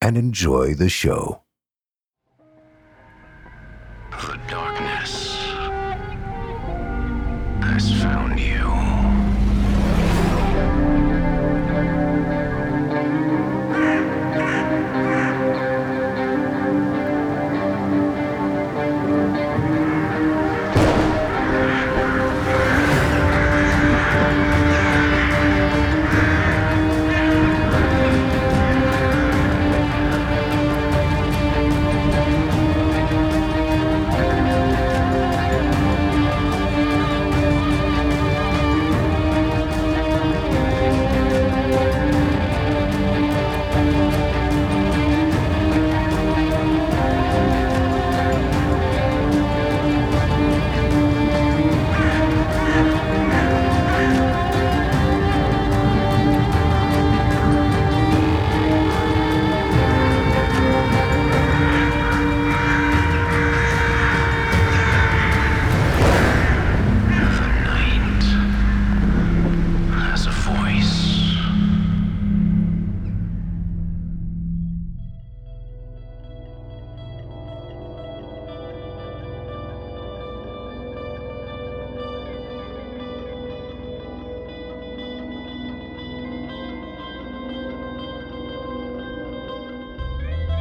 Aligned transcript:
and 0.00 0.16
enjoy 0.16 0.74
the 0.74 0.88
show. 0.88 1.42
The 4.10 4.38
darkness 4.48 5.36
has 7.62 7.92
found 8.02 8.38
you. 8.40 8.65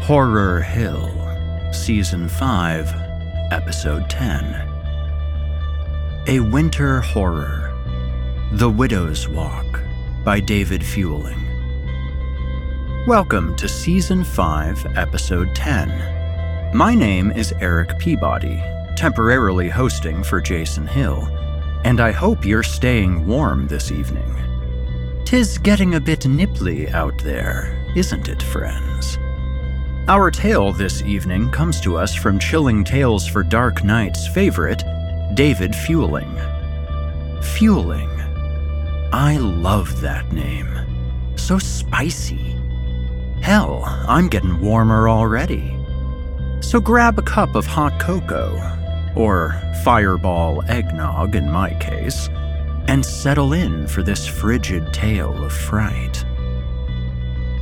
Horror 0.05 0.61
Hill, 0.61 1.09
Season 1.73 2.29
5, 2.29 2.93
Episode 3.51 4.07
10. 4.07 4.43
A 6.27 6.39
Winter 6.41 7.01
Horror 7.01 7.73
The 8.51 8.69
Widow's 8.69 9.27
Walk 9.27 9.81
by 10.23 10.39
David 10.39 10.85
Fueling. 10.85 11.43
Welcome 13.07 13.55
to 13.55 13.67
Season 13.67 14.23
5, 14.23 14.95
Episode 14.95 15.55
10. 15.55 16.71
My 16.75 16.93
name 16.93 17.31
is 17.31 17.51
Erik 17.59 17.97
Peabody, 17.97 18.61
temporarily 18.95 19.69
hosting 19.69 20.23
for 20.23 20.39
Jason 20.39 20.85
Hill, 20.85 21.27
and 21.83 21.99
I 21.99 22.11
hope 22.11 22.45
you're 22.45 22.61
staying 22.61 23.25
warm 23.25 23.65
this 23.65 23.91
evening. 23.91 24.35
Tis 25.25 25.57
getting 25.57 25.95
a 25.95 25.99
bit 25.99 26.27
nipply 26.27 26.93
out 26.93 27.17
there, 27.23 27.83
isn't 27.95 28.29
it, 28.29 28.43
friends? 28.43 29.17
Our 30.07 30.29
tale 30.29 30.71
this 30.71 31.01
evening 31.01 31.49
comes 31.49 31.81
to 31.81 31.97
us 31.97 32.13
from 32.13 32.37
Chilling 32.37 32.83
Tales 32.83 33.25
for 33.25 33.41
Dark 33.41 33.83
Night's 33.83 34.27
favorite, 34.27 34.83
David 35.33 35.75
Fueling. 35.75 36.31
Fueling. 37.41 38.11
I 39.11 39.37
love 39.37 40.01
that 40.01 40.31
name. 40.31 40.69
So 41.37 41.57
spicy. 41.57 42.55
Hell, 43.41 43.81
I'm 44.07 44.27
getting 44.27 44.61
warmer 44.61 45.09
already. 45.09 45.75
So 46.61 46.79
grab 46.79 47.17
a 47.17 47.23
cup 47.23 47.55
of 47.55 47.65
hot 47.65 47.99
cocoa, 47.99 48.61
or 49.15 49.59
fireball 49.83 50.63
eggnog 50.69 51.35
in 51.35 51.49
my 51.49 51.73
case, 51.79 52.29
and 52.87 53.03
settle 53.03 53.53
in 53.53 53.87
for 53.87 54.03
this 54.03 54.27
frigid 54.27 54.93
tale 54.93 55.43
of 55.43 55.51
fright. 55.51 56.23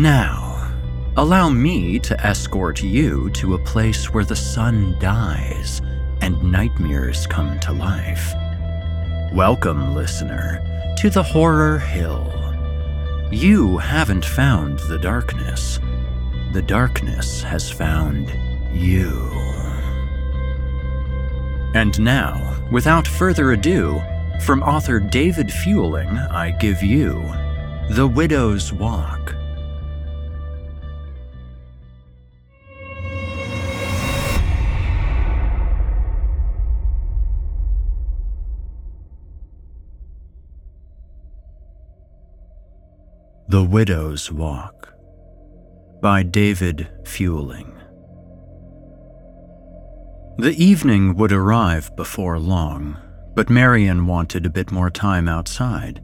Now, 0.00 0.72
allow 1.18 1.50
me 1.50 1.98
to 1.98 2.18
escort 2.26 2.82
you 2.82 3.28
to 3.32 3.52
a 3.52 3.58
place 3.58 4.14
where 4.14 4.24
the 4.24 4.34
sun 4.34 4.96
dies 4.98 5.82
and 6.22 6.42
nightmares 6.42 7.26
come 7.26 7.60
to 7.60 7.72
life. 7.72 8.32
Welcome, 9.30 9.94
listener, 9.94 10.94
to 10.96 11.10
the 11.10 11.22
Horror 11.22 11.78
Hill. 11.80 12.32
You 13.30 13.76
haven't 13.76 14.24
found 14.24 14.78
the 14.78 14.98
darkness. 14.98 15.78
The 16.54 16.62
darkness 16.62 17.42
has 17.42 17.70
found 17.70 18.32
you. 18.72 19.10
And 21.74 22.00
now, 22.00 22.66
without 22.72 23.06
further 23.06 23.52
ado, 23.52 24.00
from 24.46 24.62
author 24.62 24.98
David 24.98 25.52
Fueling, 25.52 26.16
I 26.16 26.52
give 26.52 26.82
you 26.82 27.22
The 27.90 28.10
Widow's 28.10 28.72
Walk. 28.72 29.36
The 43.50 43.64
Widow's 43.64 44.30
Walk 44.30 44.94
by 46.00 46.22
David 46.22 46.86
Fueling. 47.04 47.76
The 50.38 50.54
evening 50.56 51.16
would 51.16 51.32
arrive 51.32 51.90
before 51.96 52.38
long, 52.38 52.96
but 53.34 53.50
Marion 53.50 54.06
wanted 54.06 54.46
a 54.46 54.50
bit 54.50 54.70
more 54.70 54.88
time 54.88 55.26
outside. 55.26 56.00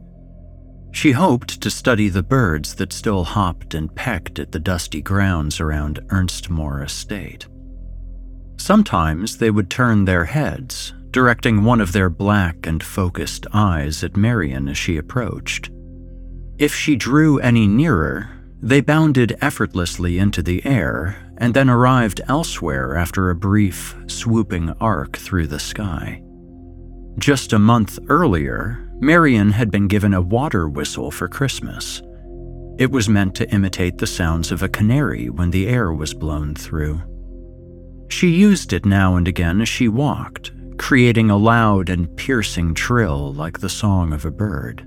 She 0.91 1.13
hoped 1.13 1.61
to 1.61 1.71
study 1.71 2.09
the 2.09 2.21
birds 2.21 2.75
that 2.75 2.91
still 2.91 3.23
hopped 3.23 3.73
and 3.73 3.95
pecked 3.95 4.39
at 4.39 4.51
the 4.51 4.59
dusty 4.59 5.01
grounds 5.01 5.61
around 5.61 6.01
Ernstmoor 6.09 6.83
Estate. 6.83 7.47
Sometimes 8.57 9.37
they 9.37 9.51
would 9.51 9.69
turn 9.69 10.03
their 10.03 10.25
heads, 10.25 10.93
directing 11.11 11.63
one 11.63 11.79
of 11.79 11.93
their 11.93 12.09
black 12.09 12.67
and 12.67 12.83
focused 12.83 13.47
eyes 13.53 14.03
at 14.03 14.17
Marion 14.17 14.67
as 14.67 14.77
she 14.77 14.97
approached. 14.97 15.69
If 16.59 16.73
she 16.73 16.95
drew 16.95 17.37
any 17.37 17.67
nearer, 17.67 18.29
they 18.61 18.81
bounded 18.81 19.37
effortlessly 19.41 20.17
into 20.17 20.41
the 20.41 20.65
air 20.65 21.31
and 21.37 21.53
then 21.53 21.69
arrived 21.69 22.21
elsewhere 22.27 22.95
after 22.95 23.29
a 23.29 23.35
brief, 23.35 23.95
swooping 24.07 24.71
arc 24.81 25.17
through 25.17 25.47
the 25.47 25.59
sky. 25.59 26.23
Just 27.19 27.53
a 27.53 27.59
month 27.59 27.99
earlier, 28.09 28.89
Marion 28.99 29.51
had 29.51 29.69
been 29.69 29.87
given 29.87 30.15
a 30.15 30.21
water 30.21 30.67
whistle 30.67 31.11
for 31.11 31.27
Christmas. 31.27 32.01
It 32.79 32.89
was 32.89 33.07
meant 33.07 33.35
to 33.35 33.49
imitate 33.51 33.99
the 33.99 34.07
sounds 34.07 34.51
of 34.51 34.63
a 34.63 34.69
canary 34.69 35.29
when 35.29 35.51
the 35.51 35.67
air 35.67 35.93
was 35.93 36.15
blown 36.15 36.55
through. 36.55 36.99
She 38.09 38.29
used 38.29 38.73
it 38.73 38.85
now 38.85 39.15
and 39.15 39.27
again 39.27 39.61
as 39.61 39.69
she 39.69 39.87
walked, 39.87 40.51
creating 40.77 41.29
a 41.29 41.37
loud 41.37 41.89
and 41.89 42.15
piercing 42.17 42.73
trill 42.73 43.33
like 43.33 43.59
the 43.59 43.69
song 43.69 44.11
of 44.13 44.25
a 44.25 44.31
bird. 44.31 44.86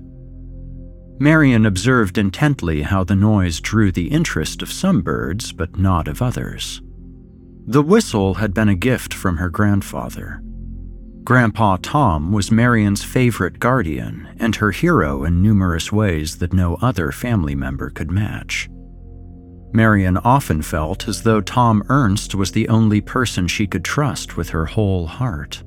Marion 1.21 1.67
observed 1.67 2.17
intently 2.17 2.81
how 2.81 3.03
the 3.03 3.15
noise 3.15 3.59
drew 3.59 3.91
the 3.91 4.07
interest 4.07 4.63
of 4.63 4.71
some 4.71 5.03
birds, 5.03 5.51
but 5.51 5.77
not 5.77 6.07
of 6.07 6.19
others. 6.19 6.81
The 7.67 7.83
whistle 7.83 8.33
had 8.33 8.55
been 8.55 8.69
a 8.69 8.73
gift 8.73 9.13
from 9.13 9.37
her 9.37 9.51
grandfather. 9.51 10.41
Grandpa 11.23 11.77
Tom 11.83 12.31
was 12.31 12.49
Marion's 12.49 13.03
favorite 13.03 13.59
guardian 13.59 14.29
and 14.39 14.55
her 14.55 14.71
hero 14.71 15.23
in 15.23 15.43
numerous 15.43 15.91
ways 15.91 16.39
that 16.39 16.53
no 16.53 16.73
other 16.81 17.11
family 17.11 17.53
member 17.53 17.91
could 17.91 18.09
match. 18.09 18.67
Marion 19.73 20.17
often 20.17 20.63
felt 20.63 21.07
as 21.07 21.21
though 21.21 21.39
Tom 21.39 21.83
Ernst 21.87 22.33
was 22.33 22.51
the 22.51 22.67
only 22.67 22.99
person 22.99 23.47
she 23.47 23.67
could 23.67 23.85
trust 23.85 24.37
with 24.37 24.49
her 24.49 24.65
whole 24.65 25.05
heart. 25.05 25.61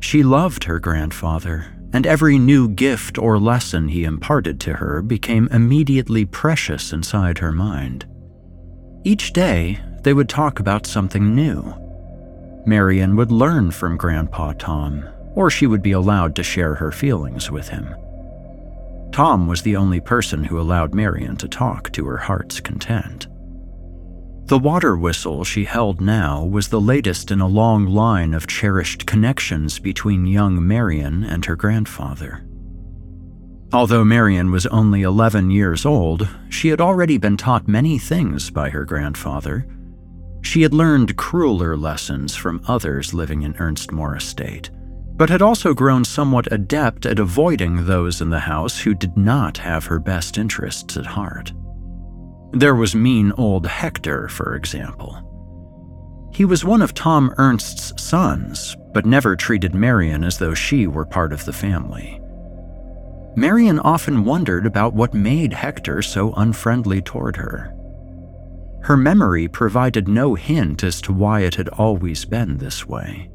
She 0.00 0.22
loved 0.22 0.64
her 0.64 0.78
grandfather 0.78 1.77
and 1.92 2.06
every 2.06 2.38
new 2.38 2.68
gift 2.68 3.18
or 3.18 3.38
lesson 3.38 3.88
he 3.88 4.04
imparted 4.04 4.60
to 4.60 4.74
her 4.74 5.02
became 5.02 5.48
immediately 5.50 6.24
precious 6.24 6.92
inside 6.92 7.38
her 7.38 7.52
mind. 7.52 8.06
Each 9.04 9.32
day, 9.32 9.80
they 10.02 10.12
would 10.12 10.28
talk 10.28 10.60
about 10.60 10.86
something 10.86 11.34
new. 11.34 11.74
Marion 12.66 13.16
would 13.16 13.32
learn 13.32 13.70
from 13.70 13.96
Grandpa 13.96 14.52
Tom, 14.52 15.04
or 15.34 15.50
she 15.50 15.66
would 15.66 15.82
be 15.82 15.92
allowed 15.92 16.36
to 16.36 16.42
share 16.42 16.74
her 16.74 16.92
feelings 16.92 17.50
with 17.50 17.68
him. 17.68 17.94
Tom 19.12 19.46
was 19.46 19.62
the 19.62 19.76
only 19.76 20.00
person 20.00 20.44
who 20.44 20.60
allowed 20.60 20.94
Marion 20.94 21.36
to 21.36 21.48
talk 21.48 21.90
to 21.92 22.04
her 22.04 22.18
heart's 22.18 22.60
content. 22.60 23.26
The 24.48 24.58
water 24.58 24.96
whistle 24.96 25.44
she 25.44 25.66
held 25.66 26.00
now 26.00 26.42
was 26.42 26.68
the 26.68 26.80
latest 26.80 27.30
in 27.30 27.42
a 27.42 27.46
long 27.46 27.84
line 27.84 28.32
of 28.32 28.46
cherished 28.46 29.04
connections 29.04 29.78
between 29.78 30.24
young 30.24 30.66
Marion 30.66 31.22
and 31.22 31.44
her 31.44 31.54
grandfather. 31.54 32.46
Although 33.74 34.06
Marion 34.06 34.50
was 34.50 34.64
only 34.68 35.02
11 35.02 35.50
years 35.50 35.84
old, 35.84 36.26
she 36.48 36.68
had 36.68 36.80
already 36.80 37.18
been 37.18 37.36
taught 37.36 37.68
many 37.68 37.98
things 37.98 38.48
by 38.48 38.70
her 38.70 38.86
grandfather. 38.86 39.66
She 40.40 40.62
had 40.62 40.72
learned 40.72 41.18
crueler 41.18 41.76
lessons 41.76 42.34
from 42.34 42.62
others 42.66 43.12
living 43.12 43.42
in 43.42 43.52
Ernstmoor 43.58 44.16
Estate, 44.16 44.70
but 45.18 45.28
had 45.28 45.42
also 45.42 45.74
grown 45.74 46.06
somewhat 46.06 46.50
adept 46.50 47.04
at 47.04 47.18
avoiding 47.18 47.84
those 47.84 48.22
in 48.22 48.30
the 48.30 48.40
house 48.40 48.80
who 48.80 48.94
did 48.94 49.14
not 49.14 49.58
have 49.58 49.84
her 49.84 49.98
best 49.98 50.38
interests 50.38 50.96
at 50.96 51.04
heart. 51.04 51.52
There 52.52 52.74
was 52.74 52.94
mean 52.94 53.32
old 53.32 53.66
Hector, 53.66 54.28
for 54.28 54.54
example. 54.56 55.24
He 56.32 56.44
was 56.44 56.64
one 56.64 56.82
of 56.82 56.94
Tom 56.94 57.34
Ernst's 57.36 58.00
sons, 58.02 58.76
but 58.94 59.04
never 59.04 59.36
treated 59.36 59.74
Marion 59.74 60.24
as 60.24 60.38
though 60.38 60.54
she 60.54 60.86
were 60.86 61.04
part 61.04 61.32
of 61.32 61.44
the 61.44 61.52
family. 61.52 62.20
Marion 63.36 63.78
often 63.80 64.24
wondered 64.24 64.66
about 64.66 64.94
what 64.94 65.14
made 65.14 65.52
Hector 65.52 66.00
so 66.02 66.32
unfriendly 66.34 67.02
toward 67.02 67.36
her. 67.36 67.74
Her 68.82 68.96
memory 68.96 69.48
provided 69.48 70.08
no 70.08 70.34
hint 70.34 70.82
as 70.82 71.00
to 71.02 71.12
why 71.12 71.40
it 71.40 71.56
had 71.56 71.68
always 71.68 72.24
been 72.24 72.58
this 72.58 72.86
way. 72.86 73.30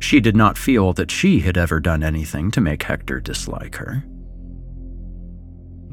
She 0.00 0.20
did 0.20 0.36
not 0.36 0.58
feel 0.58 0.92
that 0.94 1.10
she 1.10 1.40
had 1.40 1.56
ever 1.56 1.80
done 1.80 2.02
anything 2.02 2.50
to 2.50 2.60
make 2.60 2.82
Hector 2.82 3.20
dislike 3.20 3.76
her. 3.76 4.04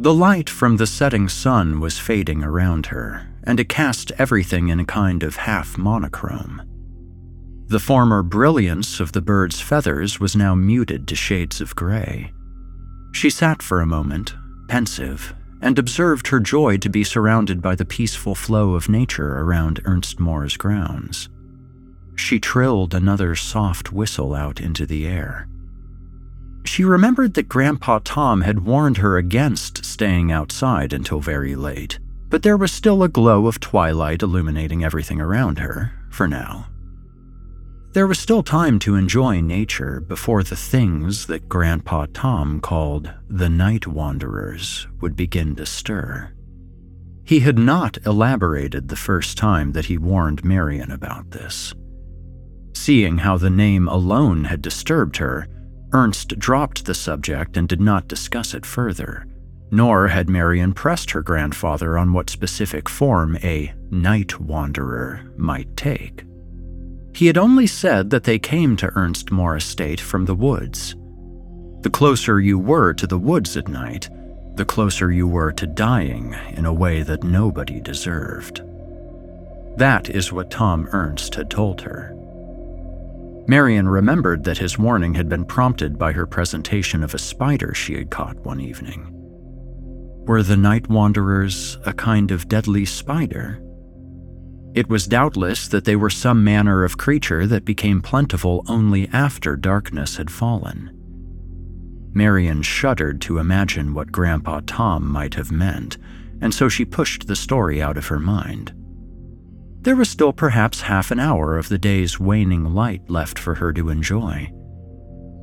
The 0.01 0.15
light 0.15 0.49
from 0.49 0.77
the 0.77 0.87
setting 0.87 1.29
sun 1.29 1.79
was 1.79 1.99
fading 1.99 2.43
around 2.43 2.87
her, 2.87 3.27
and 3.43 3.59
it 3.59 3.69
cast 3.69 4.11
everything 4.17 4.69
in 4.69 4.79
a 4.79 4.83
kind 4.83 5.21
of 5.21 5.35
half 5.35 5.77
monochrome. 5.77 6.63
The 7.67 7.79
former 7.79 8.23
brilliance 8.23 8.99
of 8.99 9.11
the 9.11 9.21
bird's 9.21 9.61
feathers 9.61 10.19
was 10.19 10.35
now 10.35 10.55
muted 10.55 11.07
to 11.07 11.15
shades 11.15 11.61
of 11.61 11.75
gray. 11.75 12.33
She 13.11 13.29
sat 13.29 13.61
for 13.61 13.79
a 13.79 13.85
moment, 13.85 14.33
pensive, 14.67 15.35
and 15.61 15.77
observed 15.77 16.29
her 16.29 16.39
joy 16.39 16.77
to 16.77 16.89
be 16.89 17.03
surrounded 17.03 17.61
by 17.61 17.75
the 17.75 17.85
peaceful 17.85 18.33
flow 18.33 18.73
of 18.73 18.89
nature 18.89 19.37
around 19.37 19.81
Ernstmoor's 19.85 20.57
grounds. 20.57 21.29
She 22.15 22.39
trilled 22.39 22.95
another 22.95 23.35
soft 23.35 23.93
whistle 23.93 24.33
out 24.33 24.59
into 24.59 24.87
the 24.87 25.05
air. 25.05 25.47
She 26.63 26.83
remembered 26.83 27.33
that 27.33 27.49
Grandpa 27.49 27.99
Tom 28.03 28.41
had 28.41 28.65
warned 28.65 28.97
her 28.97 29.17
against 29.17 29.83
staying 29.83 30.31
outside 30.31 30.93
until 30.93 31.19
very 31.19 31.55
late, 31.55 31.99
but 32.29 32.43
there 32.43 32.57
was 32.57 32.71
still 32.71 33.03
a 33.03 33.09
glow 33.09 33.47
of 33.47 33.59
twilight 33.59 34.21
illuminating 34.21 34.83
everything 34.83 35.19
around 35.19 35.59
her, 35.59 35.91
for 36.09 36.27
now. 36.27 36.67
There 37.93 38.07
was 38.07 38.19
still 38.19 38.41
time 38.41 38.79
to 38.79 38.95
enjoy 38.95 39.41
nature 39.41 39.99
before 39.99 40.43
the 40.43 40.55
things 40.55 41.25
that 41.25 41.49
Grandpa 41.49 42.05
Tom 42.13 42.61
called 42.61 43.11
the 43.27 43.49
night 43.49 43.85
wanderers 43.85 44.87
would 45.01 45.17
begin 45.17 45.57
to 45.57 45.65
stir. 45.65 46.31
He 47.25 47.41
had 47.41 47.59
not 47.59 47.97
elaborated 48.05 48.87
the 48.87 48.95
first 48.95 49.37
time 49.37 49.73
that 49.73 49.85
he 49.85 49.97
warned 49.97 50.45
Marion 50.45 50.89
about 50.89 51.31
this. 51.31 51.73
Seeing 52.73 53.19
how 53.19 53.37
the 53.37 53.49
name 53.49 53.89
alone 53.89 54.45
had 54.45 54.61
disturbed 54.61 55.17
her, 55.17 55.47
Ernst 55.93 56.39
dropped 56.39 56.85
the 56.85 56.93
subject 56.93 57.57
and 57.57 57.67
did 57.67 57.81
not 57.81 58.07
discuss 58.07 58.53
it 58.53 58.65
further, 58.65 59.25
nor 59.71 60.07
had 60.07 60.29
Marion 60.29 60.73
pressed 60.73 61.11
her 61.11 61.21
grandfather 61.21 61.97
on 61.97 62.13
what 62.13 62.29
specific 62.29 62.87
form 62.87 63.37
a 63.43 63.73
night 63.89 64.39
wanderer 64.39 65.21
might 65.37 65.75
take. 65.75 66.23
He 67.13 67.27
had 67.27 67.37
only 67.37 67.67
said 67.67 68.09
that 68.09 68.23
they 68.23 68.39
came 68.39 68.77
to 68.77 68.91
Ernst 68.95 69.27
Ernstmoor 69.27 69.57
Estate 69.57 69.99
from 69.99 70.25
the 70.25 70.35
woods. 70.35 70.95
The 71.81 71.89
closer 71.89 72.39
you 72.39 72.57
were 72.57 72.93
to 72.93 73.07
the 73.07 73.17
woods 73.17 73.57
at 73.57 73.67
night, 73.67 74.09
the 74.55 74.65
closer 74.65 75.11
you 75.11 75.27
were 75.27 75.51
to 75.53 75.67
dying 75.67 76.35
in 76.51 76.65
a 76.65 76.73
way 76.73 77.03
that 77.03 77.23
nobody 77.23 77.81
deserved. 77.81 78.61
That 79.77 80.09
is 80.09 80.31
what 80.31 80.51
Tom 80.51 80.87
Ernst 80.91 81.35
had 81.35 81.49
told 81.49 81.81
her. 81.81 82.15
Marion 83.47 83.87
remembered 83.87 84.43
that 84.43 84.57
his 84.57 84.77
warning 84.77 85.13
had 85.13 85.27
been 85.27 85.45
prompted 85.45 85.97
by 85.97 86.11
her 86.11 86.25
presentation 86.25 87.03
of 87.03 87.13
a 87.13 87.19
spider 87.19 87.73
she 87.73 87.95
had 87.95 88.09
caught 88.09 88.37
one 88.45 88.61
evening. 88.61 89.07
Were 90.25 90.43
the 90.43 90.57
night 90.57 90.87
wanderers 90.87 91.77
a 91.85 91.93
kind 91.93 92.31
of 92.31 92.47
deadly 92.47 92.85
spider? 92.85 93.61
It 94.73 94.87
was 94.87 95.07
doubtless 95.07 95.67
that 95.67 95.83
they 95.83 95.95
were 95.95 96.09
some 96.09 96.43
manner 96.43 96.83
of 96.83 96.97
creature 96.97 97.45
that 97.47 97.65
became 97.65 98.01
plentiful 98.01 98.63
only 98.67 99.09
after 99.09 99.57
darkness 99.57 100.15
had 100.15 100.31
fallen. 100.31 100.97
Marion 102.13 102.61
shuddered 102.61 103.19
to 103.21 103.39
imagine 103.39 103.93
what 103.93 104.11
Grandpa 104.11 104.61
Tom 104.65 105.11
might 105.11 105.33
have 105.33 105.51
meant, 105.51 105.97
and 106.39 106.53
so 106.53 106.69
she 106.69 106.85
pushed 106.85 107.27
the 107.27 107.35
story 107.35 107.81
out 107.81 107.97
of 107.97 108.07
her 108.07 108.19
mind. 108.19 108.73
There 109.83 109.95
was 109.95 110.09
still 110.09 110.31
perhaps 110.31 110.81
half 110.81 111.09
an 111.09 111.19
hour 111.19 111.57
of 111.57 111.67
the 111.67 111.79
day's 111.79 112.19
waning 112.19 112.75
light 112.75 113.01
left 113.09 113.39
for 113.39 113.55
her 113.55 113.73
to 113.73 113.89
enjoy. 113.89 114.51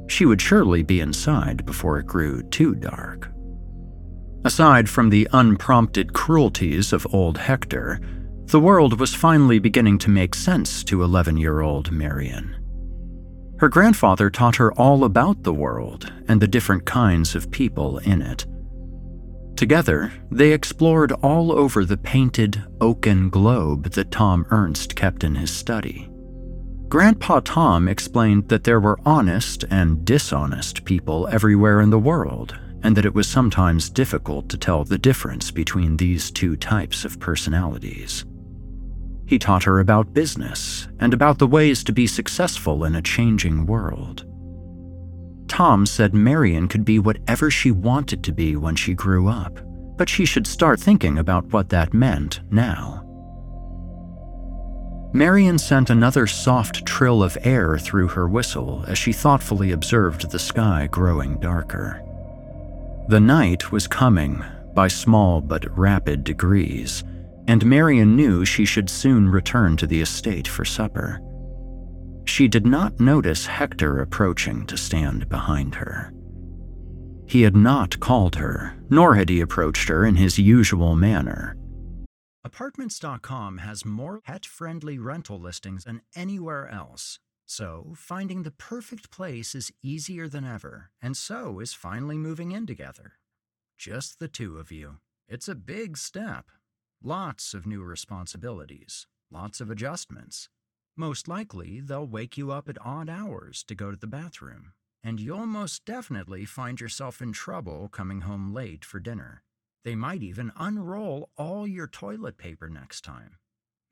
She 0.09 0.26
would 0.26 0.40
surely 0.40 0.85
be 0.85 1.00
inside 1.00 1.66
before 1.66 1.99
it 1.99 2.07
grew 2.07 2.42
too 2.45 2.76
dark. 2.76 3.33
Aside 4.45 4.88
from 4.88 5.11
the 5.11 5.28
unprompted 5.33 6.12
cruelties 6.12 6.92
of 6.92 7.07
old 7.12 7.37
Hector, 7.37 8.00
the 8.47 8.61
world 8.61 9.00
was 9.00 9.12
finally 9.12 9.59
beginning 9.59 9.99
to 9.99 10.11
make 10.11 10.37
sense 10.37 10.85
to 10.85 11.02
11 11.02 11.37
year 11.37 11.61
old 11.61 11.90
Marion. 11.90 12.54
Her 13.59 13.68
grandfather 13.68 14.30
taught 14.30 14.57
her 14.57 14.73
all 14.75 15.02
about 15.02 15.42
the 15.42 15.52
world 15.52 16.12
and 16.28 16.40
the 16.40 16.47
different 16.47 16.87
kinds 16.87 17.35
of 17.35 17.50
people 17.50 17.99
in 17.99 18.23
it. 18.23 18.47
Together, 19.58 20.12
they 20.30 20.52
explored 20.52 21.10
all 21.10 21.50
over 21.50 21.84
the 21.84 21.96
painted 21.96 22.62
oaken 22.80 23.28
globe 23.28 23.90
that 23.90 24.12
Tom 24.12 24.46
Ernst 24.50 24.94
kept 24.94 25.24
in 25.24 25.34
his 25.34 25.50
study. 25.50 26.08
Grandpa 26.88 27.40
Tom 27.40 27.88
explained 27.88 28.48
that 28.50 28.62
there 28.62 28.78
were 28.78 29.00
honest 29.04 29.64
and 29.68 30.04
dishonest 30.04 30.84
people 30.84 31.26
everywhere 31.32 31.80
in 31.80 31.90
the 31.90 31.98
world, 31.98 32.56
and 32.84 32.96
that 32.96 33.04
it 33.04 33.14
was 33.14 33.26
sometimes 33.26 33.90
difficult 33.90 34.48
to 34.48 34.56
tell 34.56 34.84
the 34.84 34.96
difference 34.96 35.50
between 35.50 35.96
these 35.96 36.30
two 36.30 36.54
types 36.54 37.04
of 37.04 37.18
personalities. 37.18 38.24
He 39.26 39.40
taught 39.40 39.64
her 39.64 39.80
about 39.80 40.14
business 40.14 40.86
and 41.00 41.12
about 41.12 41.40
the 41.40 41.48
ways 41.48 41.82
to 41.82 41.92
be 41.92 42.06
successful 42.06 42.84
in 42.84 42.94
a 42.94 43.02
changing 43.02 43.66
world. 43.66 44.24
Tom 45.48 45.86
said 45.86 46.14
Marion 46.14 46.68
could 46.68 46.84
be 46.84 46.98
whatever 46.98 47.50
she 47.50 47.70
wanted 47.70 48.22
to 48.24 48.32
be 48.32 48.56
when 48.56 48.76
she 48.76 48.94
grew 48.94 49.28
up, 49.28 49.58
but 49.96 50.08
she 50.08 50.24
should 50.24 50.46
start 50.46 50.78
thinking 50.78 51.18
about 51.18 51.52
what 51.52 51.70
that 51.70 51.92
meant 51.94 52.40
now. 52.50 53.04
Marion 55.12 55.58
sent 55.58 55.88
another 55.88 56.26
soft 56.26 56.84
trill 56.84 57.22
of 57.22 57.38
air 57.42 57.78
through 57.78 58.08
her 58.08 58.28
whistle 58.28 58.84
as 58.86 58.98
she 58.98 59.12
thoughtfully 59.12 59.72
observed 59.72 60.30
the 60.30 60.38
sky 60.38 60.86
growing 60.90 61.38
darker. 61.40 62.02
The 63.08 63.20
night 63.20 63.72
was 63.72 63.88
coming 63.88 64.44
by 64.74 64.88
small 64.88 65.40
but 65.40 65.76
rapid 65.76 66.24
degrees, 66.24 67.04
and 67.46 67.64
Marion 67.64 68.14
knew 68.16 68.44
she 68.44 68.66
should 68.66 68.90
soon 68.90 69.30
return 69.30 69.78
to 69.78 69.86
the 69.86 70.02
estate 70.02 70.46
for 70.46 70.66
supper. 70.66 71.22
She 72.28 72.47
did 72.47 72.66
not 72.66 73.00
notice 73.00 73.47
Hector 73.47 74.00
approaching 74.00 74.66
to 74.66 74.76
stand 74.76 75.28
behind 75.28 75.75
her. 75.76 76.12
He 77.26 77.42
had 77.42 77.56
not 77.56 77.99
called 78.00 78.37
her, 78.37 78.76
nor 78.90 79.14
had 79.14 79.28
he 79.28 79.40
approached 79.40 79.88
her 79.88 80.04
in 80.04 80.16
his 80.16 80.38
usual 80.38 80.94
manner. 80.94 81.56
Apartments.com 82.44 83.58
has 83.58 83.85
more 83.85 84.20
pet 84.20 84.47
friendly 84.47 84.99
rental 84.99 85.40
listings 85.40 85.85
than 85.85 86.02
anywhere 86.14 86.68
else, 86.68 87.18
so 87.47 87.94
finding 87.97 88.42
the 88.42 88.50
perfect 88.52 89.11
place 89.11 89.54
is 89.54 89.73
easier 89.82 90.28
than 90.28 90.44
ever, 90.44 90.90
and 91.02 91.16
so 91.16 91.58
is 91.61 91.73
finally 91.75 92.16
moving 92.16 92.52
in 92.52 92.66
together. 92.66 93.14
Just 93.76 94.20
the 94.20 94.28
two 94.28 94.58
of 94.58 94.70
you. 94.70 94.99
It's 95.28 95.49
a 95.49 95.54
big 95.54 95.97
step, 95.97 96.47
Lots 97.02 97.54
of 97.54 97.64
new 97.64 97.85
responsibilities, 97.85 99.06
lots 99.30 99.61
of 99.61 99.70
adjustments. 99.70 100.49
Most 100.98 101.28
likely, 101.28 101.78
they'll 101.78 102.08
wake 102.08 102.36
you 102.36 102.50
up 102.50 102.68
at 102.68 102.84
odd 102.84 103.08
hours 103.08 103.62
to 103.68 103.76
go 103.76 103.92
to 103.92 103.96
the 103.96 104.08
bathroom, 104.08 104.72
and 105.04 105.20
you'll 105.20 105.46
most 105.46 105.84
definitely 105.84 106.44
find 106.44 106.80
yourself 106.80 107.22
in 107.22 107.32
trouble 107.32 107.88
coming 107.88 108.22
home 108.22 108.52
late 108.52 108.84
for 108.84 108.98
dinner. 108.98 109.44
They 109.84 109.94
might 109.94 110.24
even 110.24 110.50
unroll 110.56 111.30
all 111.38 111.68
your 111.68 111.86
toilet 111.86 112.36
paper 112.36 112.68
next 112.68 113.02
time. 113.02 113.36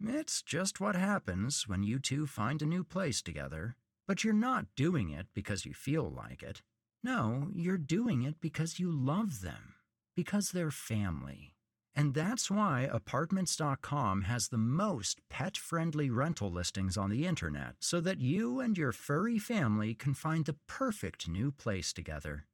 It's 0.04 0.42
just 0.42 0.80
what 0.80 0.96
happens 0.96 1.68
when 1.68 1.84
you 1.84 2.00
two 2.00 2.26
find 2.26 2.60
a 2.60 2.66
new 2.66 2.82
place 2.82 3.22
together, 3.22 3.76
but 4.08 4.24
you're 4.24 4.34
not 4.34 4.66
doing 4.74 5.10
it 5.10 5.28
because 5.32 5.64
you 5.64 5.74
feel 5.74 6.10
like 6.10 6.42
it. 6.42 6.60
No, 7.04 7.50
you're 7.54 7.78
doing 7.78 8.24
it 8.24 8.40
because 8.40 8.80
you 8.80 8.90
love 8.90 9.42
them, 9.42 9.74
because 10.16 10.50
they're 10.50 10.72
family. 10.72 11.55
And 11.96 12.12
that's 12.12 12.50
why 12.50 12.82
Apartments.com 12.92 14.22
has 14.22 14.48
the 14.48 14.58
most 14.58 15.22
pet 15.30 15.56
friendly 15.56 16.10
rental 16.10 16.52
listings 16.52 16.98
on 16.98 17.08
the 17.08 17.26
internet 17.26 17.76
so 17.80 18.00
that 18.02 18.20
you 18.20 18.60
and 18.60 18.76
your 18.76 18.92
furry 18.92 19.38
family 19.38 19.94
can 19.94 20.12
find 20.12 20.44
the 20.44 20.56
perfect 20.68 21.26
new 21.26 21.50
place 21.50 21.94
together. 21.94 22.44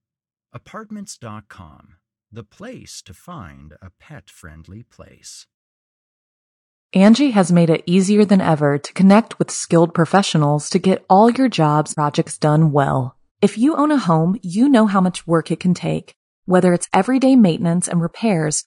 Apartments.com, 0.53 1.97
the 2.31 2.45
place 2.45 3.03
to 3.03 3.13
find 3.13 3.75
a 3.83 3.91
pet 3.99 4.31
friendly 4.31 4.85
place. 4.85 5.49
Angi 6.95 7.33
has 7.33 7.51
made 7.51 7.71
it 7.71 7.83
easier 7.85 8.25
than 8.25 8.41
ever 8.41 8.79
to 8.79 8.93
connect 8.93 9.41
with 9.41 9.51
skilled 9.51 9.93
professionals 9.93 10.71
to 10.71 10.79
get 10.79 11.05
all 11.11 11.31
your 11.31 11.49
jobs 11.49 11.95
projects 11.95 12.39
done 12.39 12.71
well. 12.71 13.17
If 13.41 13.59
you 13.59 13.75
own 13.75 13.91
a 13.91 13.99
home, 13.99 14.39
you 14.43 14.69
know 14.69 14.87
how 14.87 15.01
much 15.01 15.27
work 15.27 15.51
it 15.51 15.59
can 15.59 15.75
take, 15.75 16.15
whether 16.45 16.73
it's 16.73 16.89
everyday 16.93 17.35
maintenance 17.35 17.89
and 17.89 18.01
repairs 18.01 18.67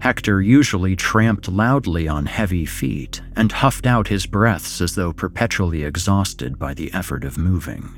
Hector 0.00 0.40
usually 0.40 0.94
tramped 0.94 1.48
loudly 1.48 2.06
on 2.06 2.26
heavy 2.26 2.64
feet 2.64 3.20
and 3.34 3.50
huffed 3.50 3.86
out 3.86 4.08
his 4.08 4.26
breaths 4.26 4.80
as 4.80 4.94
though 4.94 5.12
perpetually 5.12 5.82
exhausted 5.82 6.58
by 6.58 6.72
the 6.74 6.92
effort 6.92 7.24
of 7.24 7.36
moving. 7.36 7.90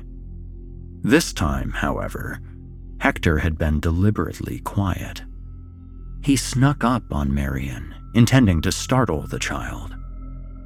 This 1.03 1.31
time, 1.31 1.71
however, 1.71 2.39
Hector 2.99 3.39
had 3.39 3.57
been 3.57 3.79
deliberately 3.79 4.59
quiet. 4.59 5.23
He 6.23 6.35
snuck 6.35 6.83
up 6.83 7.03
on 7.11 7.33
Marion, 7.33 7.95
intending 8.13 8.61
to 8.61 8.71
startle 8.71 9.25
the 9.27 9.39
child. 9.39 9.95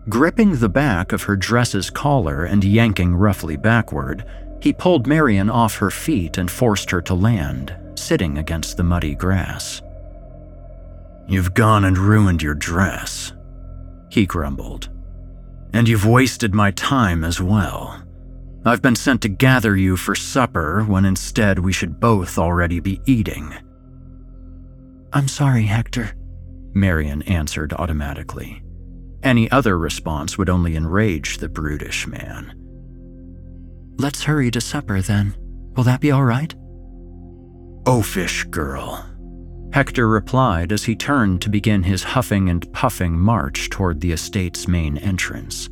Gripping 0.08 0.58
the 0.58 0.70
back 0.70 1.12
of 1.12 1.24
her 1.24 1.36
dress's 1.36 1.89
collar 1.89 2.46
and 2.46 2.63
yanking 2.63 3.15
roughly 3.15 3.58
backward, 3.58 4.25
he 4.62 4.72
pulled 4.74 5.08
Marion 5.08 5.50
off 5.50 5.77
her 5.77 5.92
feet 5.92 6.38
and 6.38 6.50
forced 6.50 6.92
her 6.92 7.01
to 7.01 7.13
land, 7.13 7.75
sitting 7.96 8.38
against 8.38 8.77
the 8.77 8.84
muddy 8.84 9.15
grass. 9.15 9.82
You've 11.27 11.53
gone 11.53 11.86
and 11.86 11.98
ruined 11.98 12.41
your 12.41 12.55
dress, 12.55 13.34
he 14.10 14.25
grumbled. 14.25 14.89
And 15.74 15.88
you've 15.88 16.05
wasted 16.05 16.53
my 16.53 16.72
time 16.72 17.24
as 17.24 17.41
well. 17.41 18.01
I've 18.65 18.82
been 18.82 18.96
sent 18.96 19.22
to 19.22 19.29
gather 19.29 19.75
you 19.75 19.98
for 19.98 20.15
supper 20.15 20.84
when 20.84 21.05
instead 21.05 21.60
we 21.60 21.74
should 21.74 22.00
both 22.00 22.38
already 22.38 22.79
be 22.79 23.01
eating. 23.05 23.53
I'm 25.13 25.27
sorry, 25.27 25.63
Hector, 25.63 26.13
Marion 26.74 27.22
answered 27.24 27.74
automatically. 27.74 28.63
Any 29.24 29.50
other 29.50 29.77
response 29.77 30.38
would 30.38 30.50
only 30.50 30.75
enrage 30.75 31.38
the 31.38 31.50
brutish 31.50 32.05
man. 32.05 32.53
Let's 33.98 34.24
hurry 34.24 34.51
to 34.51 34.62
supper 34.62 35.01
then. 35.01 35.36
Will 35.75 35.84
that 35.84 36.01
be 36.01 36.12
all 36.12 36.24
right? 36.24 36.53
Oh, 37.88 38.00
Oafish 38.00 38.50
girl, 38.50 39.05
Hector 39.75 40.08
replied 40.08 40.72
as 40.72 40.86
he 40.86 40.96
turned 40.96 41.41
to 41.41 41.50
begin 41.50 41.84
his 41.84 42.01
huffing 42.01 42.50
and 42.50 42.72
puffing 42.72 43.20
march 43.20 43.70
toward 43.70 44.00
the 44.00 44.13
estate's 44.13 44.70
main 44.70 44.98
entrance. 45.00 45.67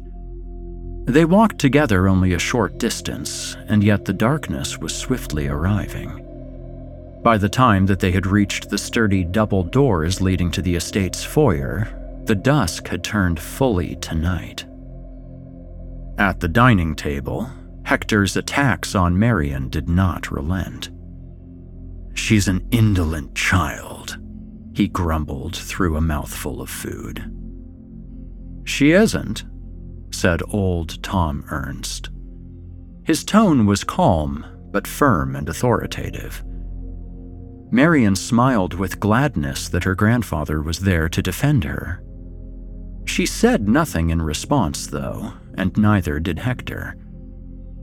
They 1.05 1.23
walked 1.23 1.57
together 1.57 2.09
only 2.09 2.33
a 2.33 2.37
short 2.37 2.79
distance, 2.79 3.55
and 3.69 3.81
yet 3.81 4.03
the 4.03 4.11
darkness 4.11 4.77
was 4.77 4.93
swiftly 4.93 5.47
arriving. 5.47 6.19
By 7.23 7.37
the 7.37 7.47
time 7.47 7.85
that 7.85 8.01
they 8.01 8.11
had 8.11 8.27
reached 8.27 8.69
the 8.69 8.77
sturdy 8.77 9.23
double 9.23 9.63
doors 9.63 10.19
leading 10.19 10.51
to 10.51 10.61
the 10.61 10.75
estate's 10.75 11.23
foyer, 11.23 11.87
the 12.25 12.35
dusk 12.35 12.89
had 12.89 13.05
turned 13.05 13.39
fully 13.39 13.95
to 14.01 14.15
night. 14.15 14.65
At 16.17 16.41
the 16.41 16.49
dining 16.49 16.93
table, 16.97 17.49
Hector's 17.83 18.35
attacks 18.35 18.95
on 18.95 19.17
Marion 19.17 19.69
did 19.69 19.87
not 19.87 20.29
relent. 20.29 20.89
She's 22.15 22.47
an 22.47 22.67
indolent 22.71 23.33
child, 23.35 23.92
he 24.73 24.87
grumbled 24.87 25.55
through 25.55 25.95
a 25.95 26.01
mouthful 26.01 26.61
of 26.61 26.69
food. 26.69 27.23
She 28.65 28.91
isn't, 28.91 29.43
said 30.11 30.41
old 30.49 31.01
Tom 31.03 31.45
Ernst. 31.49 32.09
His 33.03 33.23
tone 33.23 33.65
was 33.65 33.83
calm, 33.83 34.45
but 34.71 34.87
firm 34.87 35.35
and 35.35 35.49
authoritative. 35.49 36.43
Marion 37.71 38.15
smiled 38.15 38.75
with 38.75 38.99
gladness 38.99 39.67
that 39.69 39.83
her 39.83 39.95
grandfather 39.95 40.61
was 40.61 40.79
there 40.79 41.09
to 41.09 41.21
defend 41.21 41.63
her. 41.63 42.03
She 43.05 43.25
said 43.25 43.67
nothing 43.67 44.11
in 44.11 44.21
response, 44.21 44.87
though, 44.87 45.33
and 45.55 45.75
neither 45.75 46.19
did 46.19 46.39
Hector. 46.39 46.95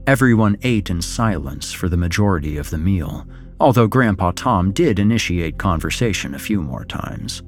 Everyone 0.07 0.57
ate 0.63 0.89
in 0.89 1.01
silence 1.01 1.71
for 1.71 1.87
the 1.87 1.97
majority 1.97 2.57
of 2.57 2.69
the 2.69 2.77
meal, 2.77 3.27
although 3.61 3.87
Grandpa 3.87 4.31
Tom 4.31 4.71
did 4.71 4.97
initiate 4.97 5.59
conversation 5.59 6.33
a 6.33 6.39
few 6.39 6.61
more 6.61 6.83
times. 6.83 7.43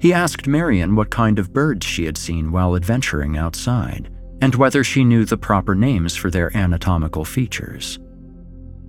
He 0.00 0.12
asked 0.12 0.46
Marion 0.46 0.94
what 0.94 1.10
kind 1.10 1.40
of 1.40 1.52
birds 1.52 1.84
she 1.84 2.04
had 2.04 2.16
seen 2.16 2.52
while 2.52 2.76
adventuring 2.76 3.36
outside, 3.36 4.10
and 4.40 4.54
whether 4.54 4.84
she 4.84 5.02
knew 5.02 5.24
the 5.24 5.36
proper 5.36 5.74
names 5.74 6.14
for 6.14 6.30
their 6.30 6.56
anatomical 6.56 7.24
features. 7.24 7.98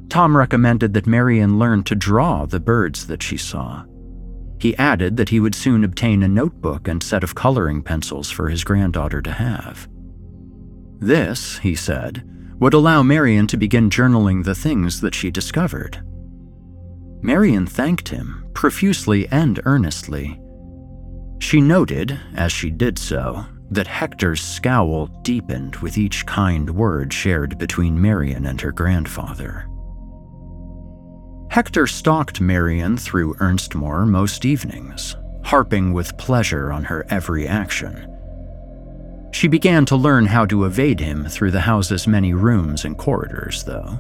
Tom 0.08 0.38
recommended 0.38 0.94
that 0.94 1.08
Marion 1.08 1.58
learn 1.58 1.84
to 1.84 1.96
draw 1.96 2.46
the 2.46 2.60
birds 2.60 3.08
that 3.08 3.24
she 3.24 3.38
saw. 3.38 3.84
He 4.60 4.78
added 4.78 5.18
that 5.18 5.30
he 5.30 5.40
would 5.40 5.56
soon 5.56 5.84
obtain 5.84 6.22
a 6.22 6.28
notebook 6.28 6.88
and 6.88 7.02
set 7.02 7.24
of 7.24 7.34
coloring 7.34 7.82
pencils 7.82 8.30
for 8.30 8.50
his 8.50 8.64
granddaughter 8.64 9.22
to 9.22 9.32
have. 9.32 9.88
This, 11.00 11.58
he 11.60 11.74
said, 11.74 12.24
would 12.60 12.74
allow 12.74 13.02
Marion 13.02 13.48
to 13.48 13.58
begin 13.58 13.90
journaling 13.90 14.44
the 14.44 14.56
things 14.56 15.02
that 15.02 15.16
she 15.16 15.32
discovered. 15.32 16.04
Marion 17.22 17.66
thanked 17.66 18.10
him 18.10 18.50
profusely 18.54 19.28
and 19.30 19.60
earnestly, 19.66 20.40
she 21.40 21.62
noted, 21.62 22.20
as 22.36 22.52
she 22.52 22.70
did 22.70 23.00
so, 23.00 23.46
that 23.72 23.88
Hector's 23.88 24.42
scowl 24.42 25.08
deepened 25.24 25.78
with 25.78 25.98
each 25.98 26.26
kind 26.26 26.70
word 26.70 27.14
shared 27.14 27.58
between 27.58 28.00
Marion 28.00 28.46
and 28.46 28.60
her 28.62 28.72
grandfather. 28.72 29.68
Hector 31.50 31.88
stalked 31.88 32.42
Marion 32.42 32.98
through 32.98 33.36
Ernstmoor 33.40 34.06
most 34.06 34.46
evenings, 34.46 35.16
harping 35.44 35.94
with 35.94 36.18
pleasure 36.18 36.72
on 36.72 36.84
her 36.84 37.06
every 37.10 37.48
action. 37.48 38.06
She 39.32 39.48
began 39.48 39.86
to 39.88 39.96
learn 39.96 40.26
how 40.26 40.46
to 40.48 40.66
evade 40.66 41.00
him 41.00 41.26
through 41.26 41.52
the 41.52 41.62
house's 41.62 42.08
many 42.08 42.34
rooms 42.34 42.86
and 42.86 42.98
corridors, 42.98 43.64
though. 43.64 44.00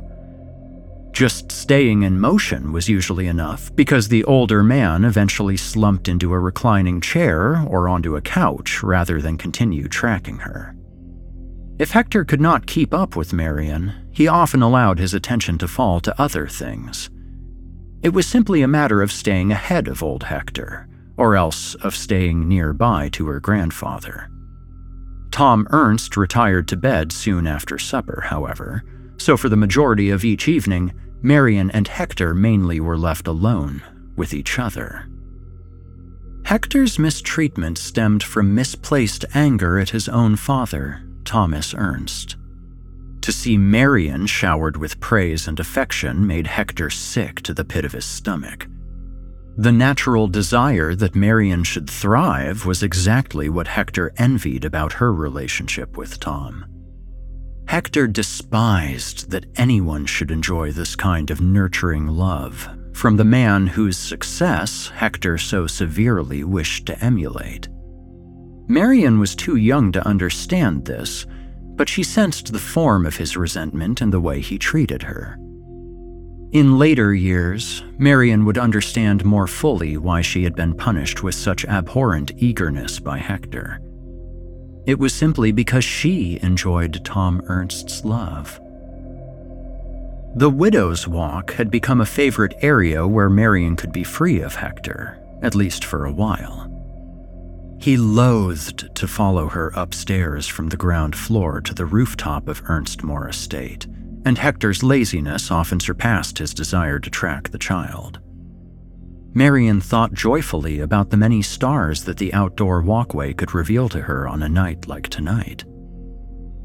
Just 1.12 1.52
staying 1.52 2.04
in 2.04 2.19
motion 2.19 2.72
was 2.72 2.88
usually 2.88 3.28
enough 3.28 3.76
because 3.76 4.08
the 4.08 4.24
older 4.24 4.63
man 4.63 5.04
eventually 5.04 5.58
slumped 5.58 6.08
into 6.08 6.34
a 6.34 6.39
reclining 6.39 7.02
chair 7.02 7.63
or 7.67 7.89
onto 7.89 8.15
a 8.15 8.22
couch 8.22 8.84
rather 8.84 9.22
than 9.22 9.38
continue 9.38 9.88
tracking 9.88 10.38
her. 10.38 10.76
If 11.80 11.91
Hector 11.91 12.26
could 12.26 12.41
not 12.41 12.67
keep 12.67 12.93
up 12.93 13.15
with 13.15 13.34
Marion, 13.34 13.93
he 14.12 14.28
often 14.28 14.62
allowed 14.62 15.00
his 15.00 15.13
attention 15.13 15.58
to 15.60 15.67
fall 15.67 16.00
to 16.02 16.22
other 16.22 16.48
things. 16.48 17.10
It 18.02 18.13
was 18.13 18.28
simply 18.28 18.62
a 18.62 18.67
matter 18.67 19.02
of 19.02 19.12
staying 19.12 19.52
ahead 19.52 19.88
of 19.88 20.04
old 20.04 20.24
Hector, 20.24 20.88
or 21.17 21.36
else 21.36 21.76
of 21.76 21.95
staying 21.95 22.48
nearby 22.48 23.10
to 23.10 23.28
her 23.28 23.39
grandfather. 23.39 24.30
Tom 25.32 25.67
Ernst 25.72 26.17
retired 26.17 26.67
to 26.69 26.78
bed 26.78 27.12
soon 27.12 27.45
after 27.45 27.78
supper, 27.78 28.22
however, 28.26 28.84
so 29.20 29.38
for 29.38 29.50
the 29.50 29.56
majority 29.56 30.10
of 30.10 30.26
each 30.26 30.48
evening, 30.48 30.94
Marion 31.22 31.70
and 31.72 31.88
Hector 31.88 32.34
mainly 32.34 32.80
were 32.80 32.98
left 32.98 33.28
alone 33.28 33.84
with 34.16 34.34
each 34.34 34.58
other. 34.58 35.08
Hector's 36.46 36.98
mistreatment 36.98 37.78
stemmed 37.78 38.24
from 38.24 38.56
misplaced 38.56 39.26
anger 39.36 39.78
at 39.78 39.90
his 39.90 40.10
own 40.10 40.36
father, 40.36 41.04
Thomas 41.26 41.76
Ernst. 41.78 42.38
To 43.22 43.32
see 43.32 43.58
Marion 43.58 44.26
showered 44.26 44.78
with 44.78 45.00
praise 45.00 45.48
and 45.48 45.60
affection 45.60 46.26
made 46.26 46.48
Hector 46.48 46.90
sick 46.90 47.42
to 47.44 47.54
the 47.54 47.66
pit 47.66 47.86
of 47.86 47.92
his 47.92 48.06
stomach. 48.06 48.68
The 49.58 49.74
natural 49.74 50.28
desire 50.30 50.96
that 50.96 51.16
Marion 51.16 51.66
should 51.66 51.90
thrive 51.90 52.66
was 52.66 52.82
exactly 52.82 53.50
what 53.50 53.68
Hector 53.68 54.14
envied 54.18 54.64
about 54.64 54.94
her 54.94 55.14
relationship 55.14 55.98
with 55.98 56.20
Tom. 56.20 56.66
Hector 57.70 58.08
despised 58.08 59.30
that 59.30 59.46
anyone 59.56 60.04
should 60.08 60.32
enjoy 60.32 60.72
this 60.72 60.96
kind 60.96 61.30
of 61.30 61.40
nurturing 61.40 62.08
love 62.08 62.68
from 62.94 63.16
the 63.16 63.24
man 63.24 63.68
whose 63.68 63.96
success 63.96 64.88
Hector 64.96 65.38
so 65.38 65.68
severely 65.68 66.44
wished 66.44 66.88
to 66.88 67.00
emulate. 67.00 67.70
Marion 68.68 69.20
was 69.20 69.36
too 69.36 69.56
young 69.56 69.92
to 69.92 70.08
understand 70.08 70.84
this, 70.84 71.28
but 71.76 71.88
she 71.88 72.02
sensed 72.02 72.52
the 72.52 72.58
form 72.58 73.06
of 73.06 73.18
his 73.18 73.38
resentment 73.38 74.02
in 74.02 74.10
the 74.10 74.20
way 74.20 74.42
he 74.42 74.58
treated 74.58 75.04
her. 75.04 75.38
In 76.52 76.80
later 76.80 77.14
years, 77.14 77.84
Marion 78.00 78.46
would 78.46 78.58
understand 78.58 79.24
more 79.24 79.46
fully 79.46 79.96
why 79.96 80.22
she 80.22 80.44
had 80.44 80.56
been 80.56 80.74
punished 80.74 81.22
with 81.22 81.36
such 81.36 81.66
abhorrent 81.66 82.32
eagerness 82.38 83.00
by 83.00 83.20
Hector. 83.20 83.80
It 84.86 85.00
was 85.00 85.13
simply 85.13 85.52
because 85.52 85.84
she 85.84 86.39
enjoyed 86.42 87.04
Tom 87.04 87.42
Ernst's 87.48 88.04
love. 88.06 88.60
The 90.36 90.50
Widow's 90.50 91.08
Walk 91.08 91.54
had 91.54 91.72
become 91.72 92.02
a 92.02 92.06
favorite 92.06 92.56
area 92.62 93.08
where 93.08 93.30
Marion 93.30 93.76
could 93.76 93.92
be 93.92 94.04
free 94.04 94.42
of 94.42 94.56
Hector, 94.56 95.18
at 95.42 95.56
least 95.56 95.84
for 95.84 96.06
a 96.06 96.12
while. 96.12 96.68
He 97.80 97.98
loathed 97.98 98.94
to 98.96 99.08
follow 99.08 99.48
her 99.48 99.72
upstairs 99.76 100.48
from 100.48 100.70
the 100.70 100.78
ground 100.78 101.15
floor 101.15 101.62
to 101.62 101.74
the 101.74 101.86
rooftop 101.86 102.48
of 102.48 102.62
Ernstmoor 102.65 103.30
Estate, 103.30 103.88
and 104.26 104.38
Hector's 104.38 104.84
laziness 104.84 105.50
often 105.50 105.80
surpassed 105.80 106.38
his 106.38 106.54
desire 106.54 107.00
to 107.00 107.10
track 107.10 107.50
the 107.50 107.58
child. 107.58 108.20
Marion 109.34 109.80
thought 109.80 110.13
joyfully 110.13 110.80
about 110.80 111.12
the 111.12 111.18
many 111.18 111.42
stars 111.42 112.04
that 112.04 112.18
the 112.18 112.34
outdoor 112.34 112.82
walkway 112.82 113.32
could 113.34 113.54
reveal 113.54 113.88
to 113.89 114.02
her 114.02 114.28
on 114.28 114.42
a 114.42 114.50
night 114.50 114.88
like 114.88 115.08
tonight. 115.08 115.63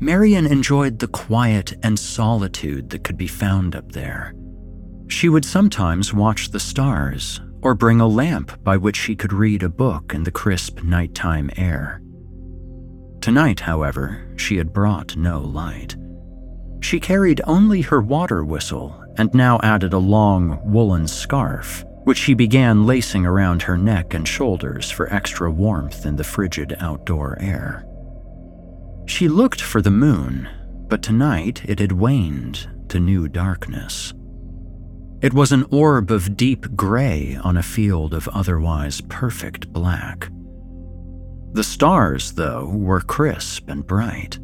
Marion 0.00 0.46
enjoyed 0.46 0.98
the 0.98 1.08
quiet 1.08 1.74
and 1.82 1.98
solitude 1.98 2.88
that 2.90 3.04
could 3.04 3.18
be 3.18 3.26
found 3.26 3.76
up 3.76 3.92
there. 3.92 4.34
She 5.08 5.28
would 5.28 5.44
sometimes 5.44 6.14
watch 6.14 6.50
the 6.50 6.60
stars 6.60 7.40
or 7.60 7.74
bring 7.74 8.00
a 8.00 8.06
lamp 8.06 8.62
by 8.64 8.78
which 8.78 8.96
she 8.96 9.14
could 9.14 9.32
read 9.32 9.62
a 9.62 9.68
book 9.68 10.14
in 10.14 10.24
the 10.24 10.30
crisp 10.30 10.82
nighttime 10.82 11.50
air. 11.56 12.00
Tonight, 13.20 13.60
however, 13.60 14.32
she 14.36 14.56
had 14.56 14.72
brought 14.72 15.16
no 15.16 15.40
light. 15.40 15.96
She 16.80 16.98
carried 16.98 17.40
only 17.46 17.82
her 17.82 18.00
water 18.00 18.44
whistle 18.44 19.02
and 19.16 19.32
now 19.34 19.60
added 19.62 19.92
a 19.92 19.98
long 19.98 20.60
woolen 20.64 21.06
scarf 21.06 21.84
which 22.04 22.18
she 22.18 22.34
began 22.34 22.86
lacing 22.86 23.26
around 23.26 23.62
her 23.62 23.76
neck 23.76 24.14
and 24.14 24.28
shoulders 24.28 24.90
for 24.90 25.12
extra 25.12 25.50
warmth 25.50 26.06
in 26.06 26.16
the 26.16 26.24
frigid 26.24 26.76
outdoor 26.78 27.36
air. 27.40 27.84
She 29.06 29.28
looked 29.28 29.60
for 29.60 29.82
the 29.82 29.90
moon, 29.90 30.48
but 30.88 31.02
tonight 31.02 31.62
it 31.64 31.78
had 31.78 31.92
waned 31.92 32.68
to 32.88 33.00
new 33.00 33.28
darkness. 33.28 34.14
It 35.22 35.32
was 35.32 35.52
an 35.52 35.64
orb 35.70 36.10
of 36.10 36.36
deep 36.36 36.76
gray 36.76 37.38
on 37.42 37.56
a 37.56 37.62
field 37.62 38.12
of 38.12 38.28
otherwise 38.28 39.00
perfect 39.08 39.72
black. 39.72 40.28
The 41.52 41.64
stars, 41.64 42.32
though, 42.32 42.66
were 42.66 43.00
crisp 43.00 43.68
and 43.68 43.86
bright. 43.86 44.38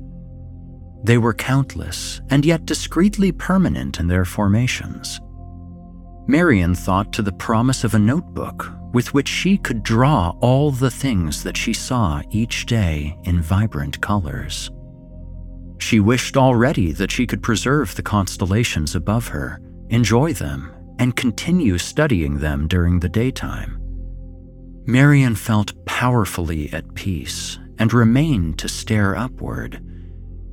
They 1.02 1.18
were 1.18 1.34
countless 1.34 2.20
and 2.30 2.44
yet 2.44 2.66
discreetly 2.66 3.32
permanent 3.32 4.00
in 4.00 4.06
their 4.06 4.24
formations. 4.24 5.20
Marion 6.26 6.74
thought 6.74 7.12
to 7.12 7.22
the 7.22 7.32
promise 7.32 7.84
of 7.84 7.94
a 7.94 7.98
notebook 7.98 8.72
with 8.92 9.14
which 9.14 9.28
she 9.28 9.56
could 9.56 9.82
draw 9.82 10.34
all 10.40 10.70
the 10.70 10.90
things 10.90 11.42
that 11.42 11.56
she 11.56 11.72
saw 11.72 12.22
each 12.30 12.66
day 12.66 13.16
in 13.24 13.40
vibrant 13.40 14.00
colors. 14.00 14.70
She 15.78 16.00
wished 16.00 16.36
already 16.36 16.92
that 16.92 17.10
she 17.10 17.26
could 17.26 17.42
preserve 17.42 17.94
the 17.94 18.02
constellations 18.02 18.94
above 18.94 19.28
her, 19.28 19.60
enjoy 19.88 20.32
them, 20.32 20.72
and 20.98 21.16
continue 21.16 21.78
studying 21.78 22.38
them 22.38 22.68
during 22.68 23.00
the 23.00 23.08
daytime. 23.08 23.78
Marion 24.86 25.34
felt 25.34 25.84
powerfully 25.86 26.72
at 26.72 26.94
peace 26.94 27.58
and 27.78 27.92
remained 27.94 28.58
to 28.58 28.68
stare 28.68 29.16
upward 29.16 29.82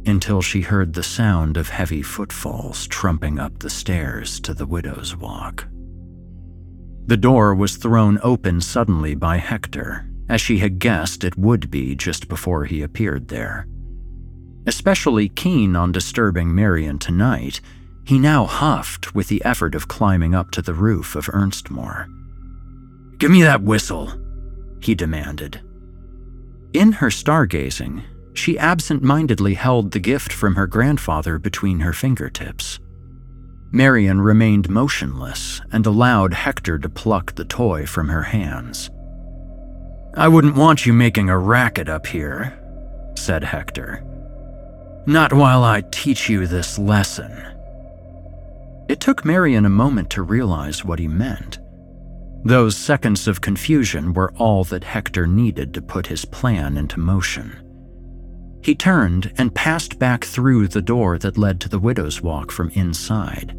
until 0.07 0.41
she 0.41 0.61
heard 0.61 0.93
the 0.93 1.03
sound 1.03 1.57
of 1.57 1.69
heavy 1.69 2.01
footfalls 2.01 2.87
trumping 2.87 3.39
up 3.39 3.59
the 3.59 3.69
stairs 3.69 4.39
to 4.39 4.53
the 4.53 4.65
widow's 4.65 5.15
walk. 5.15 5.67
The 7.05 7.17
door 7.17 7.55
was 7.55 7.77
thrown 7.77 8.19
open 8.21 8.59
suddenly 8.59 9.15
by 9.15 9.37
Hector, 9.37 10.09
as 10.27 10.41
she 10.41 10.57
had 10.57 10.79
guessed 10.79 11.23
it 11.23 11.37
would 11.37 11.71
be 11.71 11.95
just 11.95 12.27
before 12.27 12.65
he 12.65 12.81
appeared 12.81 13.29
there. 13.29 13.67
Especially 14.65 15.29
keen 15.29 15.75
on 15.75 15.93
disturbing 15.93 16.53
Marion 16.53 16.99
tonight, 16.99 17.61
he 18.05 18.19
now 18.19 18.45
huffed 18.45 19.15
with 19.15 19.29
the 19.29 19.43
effort 19.45 19.75
of 19.75 19.87
climbing 19.87 20.35
up 20.35 20.51
to 20.51 20.61
the 20.61 20.73
roof 20.73 21.15
of 21.15 21.29
Ernstmoor. 21.29 22.07
Give 23.19 23.31
me 23.31 23.41
that 23.43 23.63
whistle, 23.63 24.11
he 24.81 24.93
demanded. 24.95 25.61
In 26.73 26.91
her 26.93 27.07
stargazing, 27.07 28.03
she 28.37 28.57
absent 28.59 29.01
mindedly 29.01 29.55
held 29.55 29.91
the 29.91 29.99
gift 29.99 30.31
from 30.31 30.55
her 30.55 30.67
grandfather 30.67 31.37
between 31.39 31.79
her 31.79 31.93
fingertips. 31.93 32.79
Marion 33.71 34.21
remained 34.21 34.69
motionless 34.69 35.59
and 35.71 35.85
allowed 35.85 36.33
Hector 36.33 36.79
to 36.79 36.89
pluck 36.89 37.35
the 37.35 37.45
toy 37.45 37.85
from 37.85 38.07
her 38.07 38.23
hands. 38.23 38.89
I 40.15 40.27
wouldn't 40.27 40.55
want 40.55 40.85
you 40.85 40.93
making 40.93 41.29
a 41.29 41.37
racket 41.37 41.89
up 41.89 42.07
here, 42.07 42.57
said 43.15 43.43
Hector. 43.43 44.03
Not 45.05 45.33
while 45.33 45.63
I 45.63 45.81
teach 45.91 46.29
you 46.29 46.47
this 46.47 46.79
lesson. 46.79 47.31
It 48.87 48.99
took 48.99 49.25
Marion 49.25 49.65
a 49.65 49.69
moment 49.69 50.09
to 50.11 50.21
realize 50.21 50.85
what 50.85 50.99
he 50.99 51.07
meant. 51.07 51.59
Those 52.45 52.77
seconds 52.77 53.27
of 53.27 53.41
confusion 53.41 54.13
were 54.13 54.33
all 54.37 54.63
that 54.65 54.85
Hector 54.85 55.27
needed 55.27 55.73
to 55.73 55.81
put 55.81 56.07
his 56.07 56.23
plan 56.23 56.77
into 56.77 56.99
motion. 56.99 57.66
He 58.67 58.75
turned 58.75 59.31
and 59.37 59.55
passed 59.55 59.97
back 59.97 60.25
through 60.25 60.67
the 60.67 60.81
door 60.81 61.17
that 61.19 61.37
led 61.37 61.61
to 61.61 61.69
the 61.69 61.79
widow's 61.79 62.21
walk 62.21 62.51
from 62.51 62.69
inside. 62.71 63.57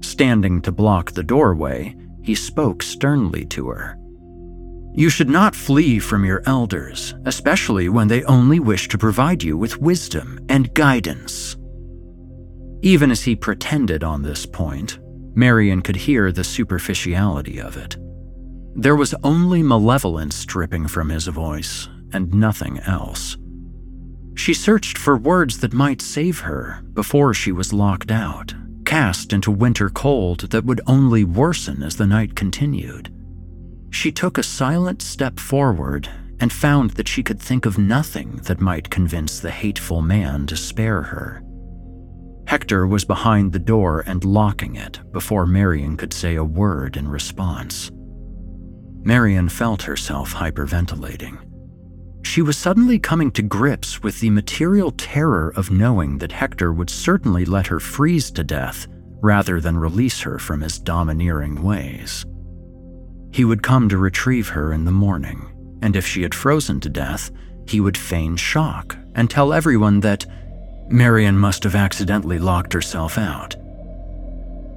Standing 0.00 0.60
to 0.62 0.72
block 0.72 1.12
the 1.12 1.22
doorway, 1.22 1.94
he 2.24 2.34
spoke 2.34 2.82
sternly 2.82 3.44
to 3.44 3.68
her. 3.68 3.96
You 4.92 5.08
should 5.08 5.28
not 5.30 5.54
flee 5.54 6.00
from 6.00 6.24
your 6.24 6.42
elders, 6.46 7.14
especially 7.26 7.88
when 7.88 8.08
they 8.08 8.24
only 8.24 8.58
wish 8.58 8.88
to 8.88 8.98
provide 8.98 9.44
you 9.44 9.56
with 9.56 9.80
wisdom 9.80 10.40
and 10.48 10.74
guidance. 10.74 11.56
Even 12.82 13.12
as 13.12 13.22
he 13.22 13.36
pretended 13.36 14.02
on 14.02 14.22
this 14.22 14.44
point, 14.46 14.98
Marion 15.36 15.80
could 15.80 15.94
hear 15.94 16.32
the 16.32 16.42
superficiality 16.42 17.60
of 17.60 17.76
it. 17.76 17.96
There 18.74 18.96
was 18.96 19.14
only 19.22 19.62
malevolence 19.62 20.44
dripping 20.44 20.88
from 20.88 21.08
his 21.08 21.28
voice, 21.28 21.88
and 22.12 22.34
nothing 22.34 22.80
else. 22.80 23.36
She 24.38 24.54
searched 24.54 24.96
for 24.96 25.16
words 25.16 25.58
that 25.58 25.74
might 25.74 26.00
save 26.00 26.38
her 26.40 26.80
before 26.94 27.34
she 27.34 27.50
was 27.50 27.72
locked 27.72 28.12
out, 28.12 28.54
cast 28.84 29.32
into 29.32 29.50
winter 29.50 29.90
cold 29.90 30.50
that 30.52 30.64
would 30.64 30.80
only 30.86 31.24
worsen 31.24 31.82
as 31.82 31.96
the 31.96 32.06
night 32.06 32.36
continued. 32.36 33.12
She 33.90 34.12
took 34.12 34.38
a 34.38 34.44
silent 34.44 35.02
step 35.02 35.40
forward 35.40 36.08
and 36.38 36.52
found 36.52 36.92
that 36.92 37.08
she 37.08 37.24
could 37.24 37.40
think 37.40 37.66
of 37.66 37.78
nothing 37.78 38.36
that 38.44 38.60
might 38.60 38.90
convince 38.90 39.40
the 39.40 39.50
hateful 39.50 40.02
man 40.02 40.46
to 40.46 40.56
spare 40.56 41.02
her. 41.02 41.42
Hector 42.46 42.86
was 42.86 43.04
behind 43.04 43.52
the 43.52 43.58
door 43.58 44.04
and 44.06 44.24
locking 44.24 44.76
it 44.76 45.00
before 45.12 45.46
Marion 45.46 45.96
could 45.96 46.12
say 46.12 46.36
a 46.36 46.44
word 46.44 46.96
in 46.96 47.08
response. 47.08 47.90
Marion 49.02 49.48
felt 49.48 49.82
herself 49.82 50.32
hyperventilating. 50.32 51.47
She 52.22 52.42
was 52.42 52.56
suddenly 52.56 52.98
coming 52.98 53.30
to 53.32 53.42
grips 53.42 54.02
with 54.02 54.20
the 54.20 54.30
material 54.30 54.90
terror 54.92 55.52
of 55.56 55.70
knowing 55.70 56.18
that 56.18 56.32
Hector 56.32 56.72
would 56.72 56.90
certainly 56.90 57.44
let 57.44 57.66
her 57.68 57.80
freeze 57.80 58.30
to 58.32 58.44
death 58.44 58.86
rather 59.20 59.60
than 59.60 59.76
release 59.76 60.20
her 60.20 60.38
from 60.38 60.60
his 60.60 60.78
domineering 60.78 61.62
ways. 61.62 62.24
He 63.32 63.44
would 63.44 63.62
come 63.62 63.88
to 63.88 63.98
retrieve 63.98 64.48
her 64.48 64.72
in 64.72 64.84
the 64.84 64.92
morning, 64.92 65.78
and 65.82 65.96
if 65.96 66.06
she 66.06 66.22
had 66.22 66.34
frozen 66.34 66.80
to 66.80 66.88
death, 66.88 67.30
he 67.66 67.80
would 67.80 67.96
feign 67.96 68.36
shock 68.36 68.96
and 69.14 69.28
tell 69.28 69.52
everyone 69.52 70.00
that 70.00 70.24
Marion 70.88 71.38
must 71.38 71.64
have 71.64 71.74
accidentally 71.74 72.38
locked 72.38 72.72
herself 72.72 73.18
out. 73.18 73.54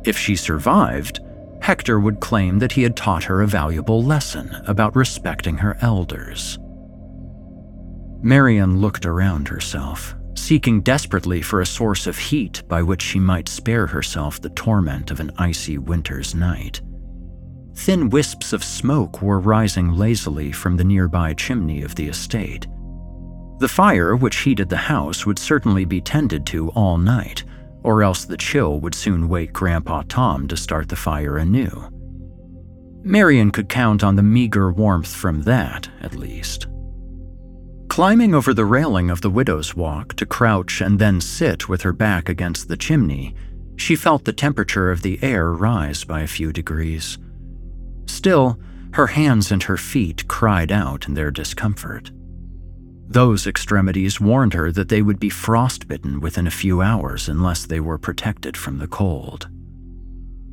If 0.04 0.18
she 0.18 0.36
survived, 0.36 1.20
Hector 1.62 2.00
would 2.00 2.20
claim 2.20 2.60
that 2.60 2.72
he 2.72 2.84
had 2.84 2.98
taught 2.98 3.24
her 3.26 3.42
a 3.42 3.48
valuable 3.48 4.04
lesson 4.04 4.50
about 4.66 4.96
respecting 4.96 5.58
her 5.58 5.78
elders. 5.82 6.58
Marion 8.24 8.80
looked 8.80 9.06
around 9.06 9.48
herself, 9.48 10.16
seeking 10.36 10.82
desperately 10.82 11.42
for 11.42 11.62
a 11.62 11.66
source 11.66 12.06
of 12.06 12.18
heat 12.18 12.62
by 12.68 12.84
which 12.84 13.02
she 13.02 13.20
might 13.20 13.50
spare 13.50 13.88
herself 13.88 14.40
the 14.40 14.50
torment 14.50 15.10
of 15.10 15.20
an 15.20 15.32
icy 15.38 15.78
winter's 15.80 16.36
night. 16.36 16.82
Thin 17.76 18.10
wisps 18.10 18.54
of 18.54 18.64
smoke 18.64 19.22
were 19.22 19.40
rising 19.40 19.94
lazily 19.94 20.52
from 20.52 20.78
the 20.78 20.84
nearby 20.84 21.34
chimney 21.34 21.82
of 21.82 21.96
the 21.96 22.08
estate. 22.08 22.68
The 23.60 23.68
fire 23.68 24.16
which 24.16 24.38
heated 24.38 24.70
the 24.70 24.78
house 24.78 25.26
would 25.26 25.40
certainly 25.40 25.86
be 25.86 26.02
tended 26.02 26.46
to 26.48 26.70
all 26.70 26.98
night, 26.98 27.44
or 27.84 28.04
else 28.04 28.26
the 28.26 28.38
chill 28.38 28.80
would 28.82 28.94
soon 28.94 29.30
wake 29.30 29.54
Grandpa 29.54 30.04
Tom 30.08 30.48
to 30.48 30.58
start 30.58 30.90
the 30.90 30.96
fire 30.96 31.38
anew. 31.38 31.90
Marion 33.04 33.50
could 33.50 33.68
count 33.68 34.04
on 34.04 34.16
the 34.16 34.22
meager 34.24 34.72
warmth 34.72 35.12
from 35.12 35.42
that, 35.44 35.90
at 36.02 36.14
least. 36.14 36.68
Climbing 37.92 38.34
over 38.34 38.54
the 38.54 38.64
railing 38.64 39.10
of 39.10 39.20
the 39.20 39.30
widow's 39.30 39.76
walk 39.76 40.14
to 40.14 40.26
crouch 40.26 40.80
and 40.80 40.98
then 40.98 41.20
sit 41.20 41.68
with 41.68 41.82
her 41.82 41.92
back 41.92 42.30
against 42.30 42.70
the 42.70 42.78
chimney, 42.78 43.36
she 43.76 43.98
felt 43.98 44.24
the 44.24 44.32
temperature 44.32 44.90
of 44.90 45.02
the 45.02 45.22
air 45.22 45.52
rise 45.52 46.06
by 46.06 46.22
a 46.22 46.28
few 46.28 46.54
degrees. 46.54 47.18
Still, 48.06 48.58
her 48.94 49.08
hands 49.08 49.52
and 49.52 49.62
her 49.64 49.76
feet 49.76 50.26
cried 50.30 50.72
out 50.72 51.10
in 51.10 51.16
their 51.16 51.32
discomfort. 51.32 52.12
Those 53.10 53.46
extremities 53.46 54.22
warned 54.22 54.54
her 54.54 54.72
that 54.72 54.88
they 54.88 55.02
would 55.02 55.20
be 55.20 55.30
frostbitten 55.30 56.22
within 56.22 56.48
a 56.48 56.50
few 56.50 56.82
hours 56.82 57.28
unless 57.28 57.66
they 57.66 57.82
were 57.82 57.98
protected 57.98 58.56
from 58.56 58.78
the 58.78 58.88
cold. 58.88 59.50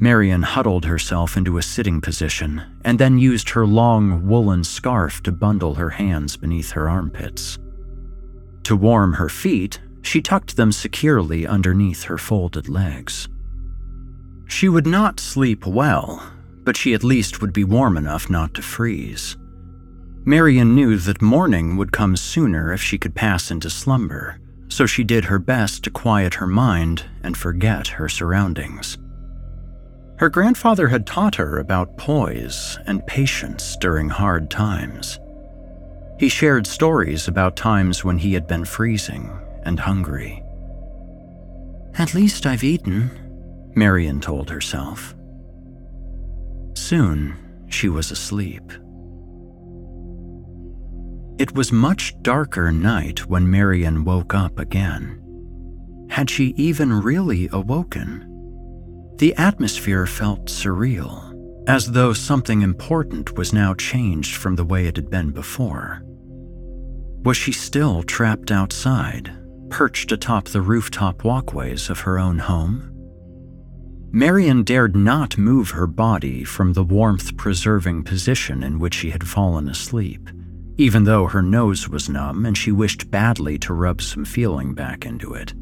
Marion 0.00 0.42
huddled 0.42 0.84
herself 0.84 1.36
into 1.36 1.58
a 1.58 1.62
sitting 1.62 2.00
position 2.00 2.62
and 2.84 2.98
then 2.98 3.18
used 3.18 3.50
her 3.50 3.66
long 3.66 4.26
woolen 4.26 4.62
scarf 4.62 5.22
to 5.24 5.32
bundle 5.32 5.74
her 5.74 5.90
hands 5.90 6.36
beneath 6.36 6.70
her 6.70 6.88
armpits. 6.88 7.58
To 8.64 8.76
warm 8.76 9.14
her 9.14 9.28
feet, 9.28 9.80
she 10.02 10.22
tucked 10.22 10.56
them 10.56 10.70
securely 10.70 11.46
underneath 11.46 12.04
her 12.04 12.18
folded 12.18 12.68
legs. 12.68 13.28
She 14.46 14.68
would 14.68 14.86
not 14.86 15.18
sleep 15.20 15.66
well, 15.66 16.22
but 16.64 16.76
she 16.76 16.94
at 16.94 17.02
least 17.02 17.40
would 17.40 17.52
be 17.52 17.64
warm 17.64 17.96
enough 17.96 18.30
not 18.30 18.54
to 18.54 18.62
freeze. 18.62 19.36
Marion 20.24 20.74
knew 20.74 20.96
that 20.98 21.22
morning 21.22 21.76
would 21.76 21.92
come 21.92 22.16
sooner 22.16 22.72
if 22.72 22.82
she 22.82 22.98
could 22.98 23.14
pass 23.14 23.50
into 23.50 23.68
slumber, 23.68 24.38
so 24.68 24.86
she 24.86 25.02
did 25.02 25.24
her 25.24 25.38
best 25.38 25.82
to 25.84 25.90
quiet 25.90 26.34
her 26.34 26.46
mind 26.46 27.04
and 27.22 27.36
forget 27.36 27.88
her 27.88 28.08
surroundings. 28.08 28.96
Her 30.18 30.28
grandfather 30.28 30.88
had 30.88 31.06
taught 31.06 31.36
her 31.36 31.58
about 31.58 31.96
poise 31.96 32.76
and 32.86 33.06
patience 33.06 33.76
during 33.76 34.08
hard 34.08 34.50
times. 34.50 35.20
He 36.18 36.28
shared 36.28 36.66
stories 36.66 37.28
about 37.28 37.54
times 37.54 38.04
when 38.04 38.18
he 38.18 38.34
had 38.34 38.48
been 38.48 38.64
freezing 38.64 39.30
and 39.62 39.78
hungry. 39.78 40.42
At 41.94 42.14
least 42.14 42.46
I've 42.46 42.64
eaten, 42.64 43.10
Marion 43.76 44.20
told 44.20 44.50
herself. 44.50 45.14
Soon, 46.74 47.36
she 47.68 47.88
was 47.88 48.10
asleep. 48.10 48.72
It 51.38 51.54
was 51.54 51.70
much 51.70 52.20
darker 52.22 52.72
night 52.72 53.26
when 53.26 53.48
Marion 53.48 54.02
woke 54.02 54.34
up 54.34 54.58
again. 54.58 55.22
Had 56.10 56.28
she 56.28 56.54
even 56.56 57.00
really 57.02 57.48
awoken? 57.52 58.27
The 59.18 59.34
atmosphere 59.34 60.06
felt 60.06 60.46
surreal, 60.46 61.34
as 61.66 61.90
though 61.90 62.12
something 62.12 62.62
important 62.62 63.36
was 63.36 63.52
now 63.52 63.74
changed 63.74 64.36
from 64.36 64.54
the 64.54 64.64
way 64.64 64.86
it 64.86 64.94
had 64.94 65.10
been 65.10 65.32
before. 65.32 66.02
Was 67.24 67.36
she 67.36 67.50
still 67.50 68.04
trapped 68.04 68.52
outside, 68.52 69.32
perched 69.70 70.12
atop 70.12 70.46
the 70.46 70.62
rooftop 70.62 71.24
walkways 71.24 71.90
of 71.90 71.98
her 72.00 72.16
own 72.16 72.38
home. 72.38 72.94
Marion 74.12 74.62
dared 74.62 74.94
not 74.94 75.36
move 75.36 75.70
her 75.70 75.88
body 75.88 76.44
from 76.44 76.72
the 76.72 76.84
warmth 76.84 77.36
preserving 77.36 78.04
position 78.04 78.62
in 78.62 78.78
which 78.78 78.94
she 78.94 79.10
had 79.10 79.26
fallen 79.26 79.68
asleep, 79.68 80.30
even 80.76 81.02
though 81.02 81.26
her 81.26 81.42
nose 81.42 81.88
was 81.88 82.08
numb 82.08 82.46
and 82.46 82.56
she 82.56 82.70
wished 82.70 83.10
badly 83.10 83.58
to 83.58 83.74
rub 83.74 84.00
some 84.00 84.24
feeling 84.24 84.74
back 84.74 85.04
into 85.04 85.34
it. 85.34 85.54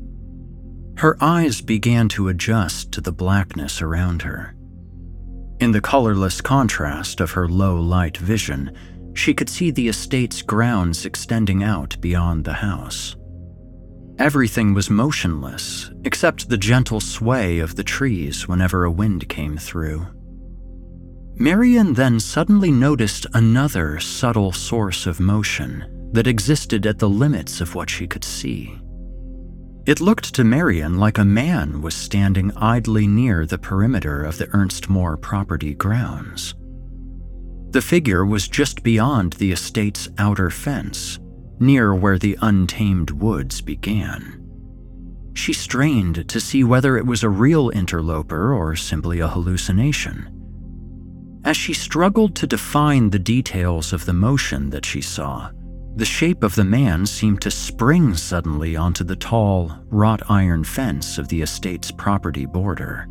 Her 0.96 1.16
eyes 1.20 1.60
began 1.60 2.08
to 2.10 2.28
adjust 2.28 2.92
to 2.92 3.00
the 3.00 3.12
blackness 3.12 3.82
around 3.82 4.22
her. 4.22 4.54
In 5.60 5.72
the 5.72 5.80
colorless 5.80 6.40
contrast 6.40 7.20
of 7.20 7.32
her 7.32 7.48
low 7.48 7.76
light 7.76 8.16
vision, 8.16 8.72
she 9.14 9.34
could 9.34 9.48
see 9.48 9.70
the 9.70 9.88
estate's 9.88 10.42
grounds 10.42 11.04
extending 11.04 11.62
out 11.62 11.96
beyond 12.00 12.44
the 12.44 12.54
house. 12.54 13.16
Everything 14.18 14.72
was 14.72 14.88
motionless, 14.88 15.90
except 16.04 16.48
the 16.48 16.56
gentle 16.56 17.00
sway 17.00 17.58
of 17.58 17.76
the 17.76 17.84
trees 17.84 18.48
whenever 18.48 18.84
a 18.84 18.90
wind 18.90 19.28
came 19.28 19.58
through. 19.58 20.06
Marion 21.34 21.92
then 21.92 22.18
suddenly 22.18 22.70
noticed 22.70 23.26
another 23.34 24.00
subtle 24.00 24.52
source 24.52 25.06
of 25.06 25.20
motion 25.20 26.10
that 26.12 26.26
existed 26.26 26.86
at 26.86 26.98
the 26.98 27.08
limits 27.08 27.60
of 27.60 27.74
what 27.74 27.90
she 27.90 28.06
could 28.06 28.24
see. 28.24 28.78
It 29.86 30.00
looked 30.00 30.34
to 30.34 30.42
Marion 30.42 30.98
like 30.98 31.18
a 31.18 31.24
man 31.24 31.80
was 31.80 31.94
standing 31.94 32.50
idly 32.56 33.06
near 33.06 33.46
the 33.46 33.56
perimeter 33.56 34.24
of 34.24 34.36
the 34.36 34.48
Ernstmoor 34.48 35.16
property 35.16 35.74
grounds. 35.74 36.56
The 37.70 37.80
figure 37.80 38.26
was 38.26 38.48
just 38.48 38.82
beyond 38.82 39.34
the 39.34 39.52
estate's 39.52 40.08
outer 40.18 40.50
fence, 40.50 41.20
near 41.60 41.94
where 41.94 42.18
the 42.18 42.36
untamed 42.42 43.12
woods 43.12 43.60
began. 43.60 44.42
She 45.34 45.52
strained 45.52 46.28
to 46.30 46.40
see 46.40 46.64
whether 46.64 46.96
it 46.96 47.06
was 47.06 47.22
a 47.22 47.28
real 47.28 47.70
interloper 47.72 48.52
or 48.52 48.74
simply 48.74 49.20
a 49.20 49.28
hallucination. 49.28 50.32
As 51.44 51.56
she 51.56 51.74
struggled 51.74 52.34
to 52.36 52.48
define 52.48 53.10
the 53.10 53.20
details 53.20 53.92
of 53.92 54.04
the 54.04 54.12
motion 54.12 54.70
that 54.70 54.84
she 54.84 55.00
saw, 55.00 55.50
the 55.96 56.04
shape 56.04 56.42
of 56.42 56.54
the 56.54 56.64
man 56.64 57.06
seemed 57.06 57.40
to 57.40 57.50
spring 57.50 58.14
suddenly 58.14 58.76
onto 58.76 59.02
the 59.02 59.16
tall, 59.16 59.72
wrought 59.86 60.20
iron 60.30 60.62
fence 60.62 61.16
of 61.16 61.26
the 61.28 61.40
estate's 61.40 61.90
property 61.90 62.44
border. 62.44 63.06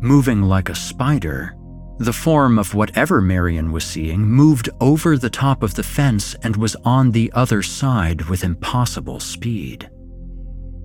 Moving 0.00 0.40
like 0.40 0.70
a 0.70 0.74
spider, 0.74 1.54
the 1.98 2.12
form 2.12 2.58
of 2.58 2.72
whatever 2.72 3.20
Marion 3.20 3.70
was 3.72 3.84
seeing 3.84 4.22
moved 4.22 4.70
over 4.80 5.18
the 5.18 5.28
top 5.28 5.62
of 5.62 5.74
the 5.74 5.82
fence 5.82 6.34
and 6.42 6.56
was 6.56 6.74
on 6.76 7.10
the 7.10 7.30
other 7.34 7.62
side 7.62 8.22
with 8.22 8.42
impossible 8.42 9.20
speed. 9.20 9.90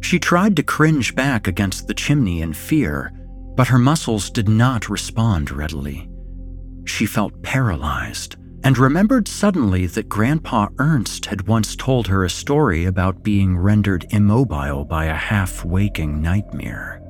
She 0.01 0.19
tried 0.19 0.57
to 0.57 0.63
cringe 0.63 1.15
back 1.15 1.47
against 1.47 1.87
the 1.87 1.93
chimney 1.93 2.41
in 2.41 2.51
fear, 2.51 3.13
but 3.55 3.69
her 3.69 3.79
muscles 3.79 4.29
did 4.29 4.49
not 4.49 4.89
respond 4.89 5.51
readily. 5.51 6.09
She 6.83 7.05
felt 7.05 7.41
paralyzed 7.41 8.35
and 8.67 8.77
remembered 8.77 9.29
suddenly 9.29 9.85
that 9.85 10.09
Grandpa 10.09 10.67
Ernst 10.77 11.27
had 11.27 11.47
once 11.47 11.73
told 11.73 12.05
her 12.05 12.25
a 12.25 12.29
story 12.29 12.83
about 12.83 13.23
being 13.23 13.57
rendered 13.57 14.05
immobile 14.09 14.83
by 14.83 15.05
a 15.05 15.13
half 15.13 15.63
waking 15.63 16.21
nightmare. 16.21 17.01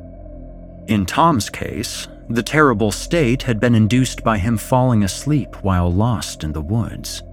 In 0.88 1.04
Tom's 1.04 1.50
case, 1.50 2.08
the 2.30 2.44
terrible 2.44 2.92
state 2.92 3.42
had 3.42 3.60
been 3.60 3.74
induced 3.74 4.24
by 4.24 4.38
him 4.38 4.56
falling 4.56 5.04
asleep 5.04 5.64
while 5.64 5.92
lost 5.92 6.44
in 6.44 6.54
the 6.54 6.62
woods. 6.62 7.24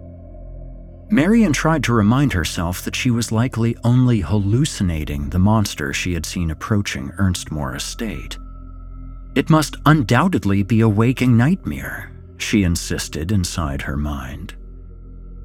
Marion 1.11 1.53
tried 1.53 1.85
to 1.85 1.93
remind 1.93 2.33
herself 2.33 2.81
that 2.81 2.97
she 2.97 3.11
was 3.11 3.31
likely 3.31 3.77
only 3.85 4.21
hallucinating 4.21 5.29
the 5.29 5.39
monster 5.39 5.93
she 5.93 6.15
had 6.15 6.25
seen 6.25 6.51
approaching 6.51 7.13
Ernstmoor 7.19 7.77
Estate. 7.77 8.39
It 9.35 9.51
must 9.51 9.77
undoubtedly 9.85 10.63
be 10.63 10.81
a 10.81 10.89
waking 10.89 11.37
nightmare, 11.37 12.14
she 12.45 12.63
insisted 12.63 13.33
inside 13.33 13.83
her 13.83 13.97
mind. 13.97 14.55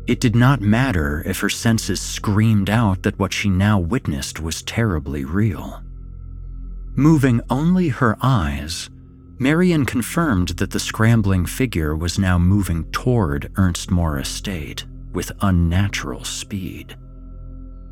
It 0.06 0.20
did 0.20 0.36
not 0.36 0.60
matter 0.60 1.24
if 1.26 1.40
her 1.40 1.50
senses 1.50 2.02
screamed 2.02 2.70
out 2.70 3.04
that 3.04 3.18
what 3.18 3.32
she 3.32 3.50
now 3.50 3.80
witnessed 3.80 4.40
was 4.40 4.64
terribly 4.64 5.24
real. 5.24 5.82
Moving 6.96 7.42
only 7.50 7.90
her 7.90 8.18
eyes, 8.22 8.90
Marion 9.38 9.86
confirmed 9.86 10.50
that 10.58 10.72
the 10.72 10.80
scrambling 10.80 11.46
figure 11.46 11.96
was 11.96 12.20
now 12.20 12.38
moving 12.38 12.84
toward 12.92 13.52
Ernstmoor 13.56 14.20
Estate 14.20 14.86
with 15.14 15.32
unnatural 15.42 16.26
speed. 16.26 16.98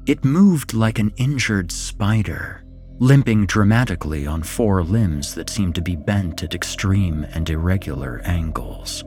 It 0.07 0.25
moved 0.25 0.73
like 0.73 0.99
an 0.99 1.13
injured 1.17 1.71
spider, 1.71 2.63
limping 2.99 3.45
dramatically 3.45 4.25
on 4.25 4.41
four 4.41 4.83
limbs 4.83 5.35
that 5.35 5.49
seemed 5.49 5.75
to 5.75 5.81
be 5.81 5.95
bent 5.95 6.41
at 6.41 6.55
extreme 6.55 7.25
and 7.33 7.49
irregular 7.49 8.21
angles. 8.23 9.03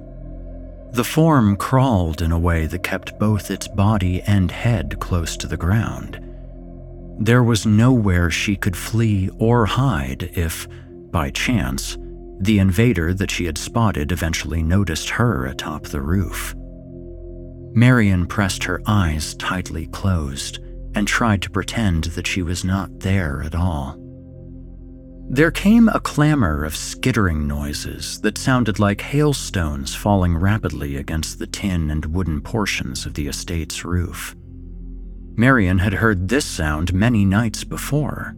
The 0.92 1.04
form 1.04 1.56
crawled 1.56 2.22
in 2.22 2.32
a 2.32 2.38
way 2.38 2.66
that 2.66 2.82
kept 2.82 3.18
both 3.18 3.50
its 3.50 3.66
body 3.66 4.22
and 4.22 4.50
head 4.50 4.98
close 5.00 5.36
to 5.38 5.46
the 5.46 5.56
ground. 5.56 6.20
There 7.18 7.42
was 7.42 7.66
nowhere 7.66 8.30
she 8.30 8.56
could 8.56 8.76
flee 8.76 9.28
or 9.38 9.66
hide 9.66 10.30
if, 10.34 10.68
by 11.10 11.30
chance, 11.30 11.98
the 12.40 12.58
invader 12.58 13.12
that 13.14 13.30
she 13.30 13.44
had 13.44 13.58
spotted 13.58 14.12
eventually 14.12 14.62
noticed 14.62 15.10
her 15.10 15.46
atop 15.46 15.84
the 15.84 16.00
roof. 16.00 16.54
Marion 17.72 18.26
pressed 18.26 18.64
her 18.64 18.80
eyes 18.86 19.34
tightly 19.34 19.86
closed 19.88 20.60
and 20.94 21.06
tried 21.06 21.42
to 21.42 21.50
pretend 21.50 22.04
that 22.04 22.26
she 22.26 22.42
was 22.42 22.64
not 22.64 23.00
there 23.00 23.42
at 23.42 23.54
all. 23.54 23.96
There 25.28 25.50
came 25.50 25.88
a 25.88 26.00
clamor 26.00 26.64
of 26.64 26.74
skittering 26.74 27.46
noises 27.46 28.20
that 28.22 28.36
sounded 28.36 28.78
like 28.78 29.00
hailstones 29.00 29.94
falling 29.94 30.36
rapidly 30.36 30.96
against 30.96 31.38
the 31.38 31.46
tin 31.46 31.90
and 31.90 32.06
wooden 32.06 32.40
portions 32.40 33.06
of 33.06 33.14
the 33.14 33.28
estate's 33.28 33.84
roof. 33.84 34.34
Marion 35.36 35.78
had 35.78 35.94
heard 35.94 36.28
this 36.28 36.44
sound 36.44 36.92
many 36.92 37.24
nights 37.24 37.62
before, 37.62 38.34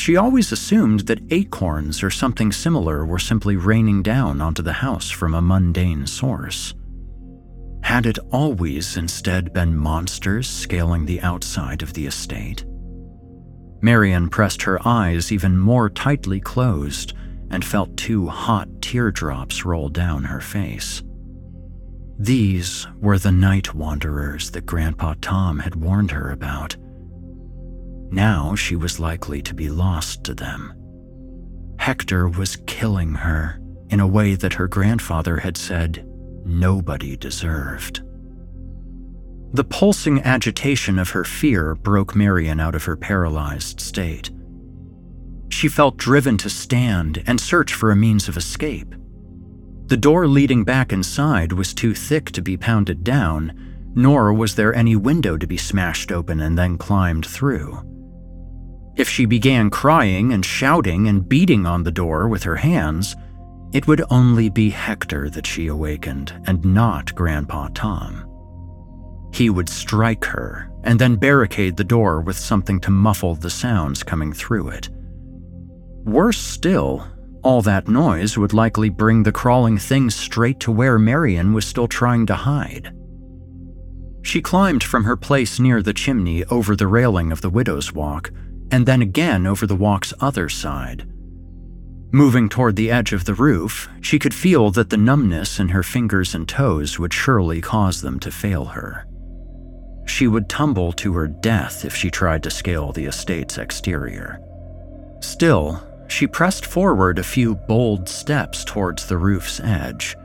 she 0.00 0.16
always 0.16 0.50
assumed 0.50 1.00
that 1.00 1.20
acorns 1.30 2.02
or 2.02 2.08
something 2.08 2.52
similar 2.52 3.04
were 3.04 3.18
simply 3.18 3.56
raining 3.56 4.02
down 4.02 4.40
onto 4.40 4.62
the 4.62 4.72
house 4.72 5.10
from 5.10 5.34
a 5.34 5.42
mundane 5.42 6.06
source. 6.06 6.72
Had 7.82 8.06
it 8.06 8.18
always 8.30 8.96
instead 8.96 9.52
been 9.52 9.76
monsters 9.76 10.48
scaling 10.48 11.06
the 11.06 11.20
outside 11.22 11.82
of 11.82 11.92
the 11.94 12.06
estate? 12.06 12.64
Marion 13.82 14.28
pressed 14.28 14.62
her 14.62 14.78
eyes 14.86 15.32
even 15.32 15.58
more 15.58 15.88
tightly 15.88 16.40
closed 16.40 17.14
and 17.50 17.64
felt 17.64 17.96
two 17.96 18.28
hot 18.28 18.68
teardrops 18.80 19.64
roll 19.64 19.88
down 19.88 20.24
her 20.24 20.40
face. 20.40 21.02
These 22.18 22.86
were 23.00 23.18
the 23.18 23.32
night 23.32 23.74
wanderers 23.74 24.50
that 24.50 24.66
Grandpa 24.66 25.14
Tom 25.20 25.58
had 25.58 25.74
warned 25.74 26.10
her 26.10 26.30
about. 26.30 26.76
Now 28.10 28.54
she 28.54 28.76
was 28.76 29.00
likely 29.00 29.40
to 29.42 29.54
be 29.54 29.70
lost 29.70 30.22
to 30.24 30.34
them. 30.34 30.74
Hector 31.78 32.28
was 32.28 32.56
killing 32.66 33.14
her 33.14 33.58
in 33.88 34.00
a 34.00 34.06
way 34.06 34.34
that 34.34 34.52
her 34.54 34.68
grandfather 34.68 35.38
had 35.38 35.56
said 35.56 36.06
nobody 36.44 37.16
deserved. 37.16 38.02
The 39.52 39.64
pulsing 39.64 40.22
agitation 40.22 40.98
of 40.98 41.10
her 41.10 41.24
fear 41.24 41.74
broke 41.74 42.14
Marion 42.14 42.60
out 42.60 42.74
of 42.74 42.84
her 42.84 42.96
paralyzed 42.96 43.80
state. 43.80 44.30
She 45.48 45.68
felt 45.68 45.96
driven 45.96 46.38
to 46.38 46.48
stand 46.48 47.22
and 47.26 47.40
search 47.40 47.74
for 47.74 47.90
a 47.90 47.96
means 47.96 48.28
of 48.28 48.36
escape. 48.36 48.94
The 49.86 49.96
door 49.96 50.28
leading 50.28 50.62
back 50.62 50.92
inside 50.92 51.52
was 51.52 51.74
too 51.74 51.94
thick 51.94 52.30
to 52.30 52.42
be 52.42 52.56
pounded 52.56 53.02
down, 53.02 53.92
nor 53.96 54.32
was 54.32 54.54
there 54.54 54.72
any 54.72 54.94
window 54.94 55.36
to 55.36 55.48
be 55.48 55.56
smashed 55.56 56.12
open 56.12 56.40
and 56.40 56.56
then 56.56 56.78
climbed 56.78 57.26
through. 57.26 57.84
If 58.96 59.08
she 59.08 59.26
began 59.26 59.68
crying 59.68 60.32
and 60.32 60.44
shouting 60.44 61.08
and 61.08 61.28
beating 61.28 61.66
on 61.66 61.82
the 61.82 61.90
door 61.90 62.28
with 62.28 62.44
her 62.44 62.56
hands, 62.56 63.16
it 63.72 63.86
would 63.86 64.02
only 64.10 64.48
be 64.48 64.70
Hector 64.70 65.30
that 65.30 65.46
she 65.46 65.68
awakened 65.68 66.32
and 66.46 66.64
not 66.64 67.14
Grandpa 67.14 67.68
Tom. 67.74 68.26
He 69.32 69.48
would 69.50 69.68
strike 69.68 70.24
her 70.24 70.70
and 70.82 70.98
then 70.98 71.16
barricade 71.16 71.76
the 71.76 71.84
door 71.84 72.20
with 72.20 72.36
something 72.36 72.80
to 72.80 72.90
muffle 72.90 73.34
the 73.34 73.50
sounds 73.50 74.02
coming 74.02 74.32
through 74.32 74.68
it. 74.70 74.88
Worse 76.04 76.38
still, 76.38 77.06
all 77.42 77.62
that 77.62 77.88
noise 77.88 78.36
would 78.36 78.52
likely 78.52 78.88
bring 78.88 79.22
the 79.22 79.32
crawling 79.32 79.78
thing 79.78 80.10
straight 80.10 80.60
to 80.60 80.72
where 80.72 80.98
Marion 80.98 81.52
was 81.52 81.66
still 81.66 81.88
trying 81.88 82.26
to 82.26 82.34
hide. 82.34 82.92
She 84.22 84.42
climbed 84.42 84.82
from 84.82 85.04
her 85.04 85.16
place 85.16 85.58
near 85.60 85.82
the 85.82 85.94
chimney 85.94 86.44
over 86.46 86.76
the 86.76 86.86
railing 86.86 87.32
of 87.32 87.40
the 87.40 87.50
widow's 87.50 87.92
walk 87.92 88.30
and 88.70 88.86
then 88.86 89.02
again 89.02 89.46
over 89.46 89.66
the 89.66 89.76
walk's 89.76 90.12
other 90.20 90.48
side. 90.48 91.06
Moving 92.12 92.48
toward 92.48 92.74
the 92.74 92.90
edge 92.90 93.12
of 93.12 93.24
the 93.24 93.34
roof, 93.34 93.88
she 94.00 94.18
could 94.18 94.34
feel 94.34 94.72
that 94.72 94.90
the 94.90 94.96
numbness 94.96 95.60
in 95.60 95.68
her 95.68 95.84
fingers 95.84 96.34
and 96.34 96.48
toes 96.48 96.98
would 96.98 97.14
surely 97.14 97.60
cause 97.60 98.00
them 98.02 98.18
to 98.20 98.32
fail 98.32 98.64
her. 98.64 99.06
she 100.10 100.26
would 100.26 100.48
tumble 100.48 100.92
to 100.92 101.14
her 101.14 101.28
death 101.28 101.84
if 101.84 101.94
she 101.94 102.10
tried 102.10 102.42
to 102.42 102.50
scale 102.50 102.92
the 102.92 103.06
estate's 103.06 103.58
exterior. 103.58 104.40
Still, 105.20 105.82
she 106.08 106.26
pressed 106.26 106.66
forward 106.66 107.18
a 107.18 107.22
few 107.22 107.54
bold 107.54 108.08
steps 108.08 108.64
towards 108.64 109.06
the 109.06 109.16
roof's 109.16 109.60
edge. 109.60 110.16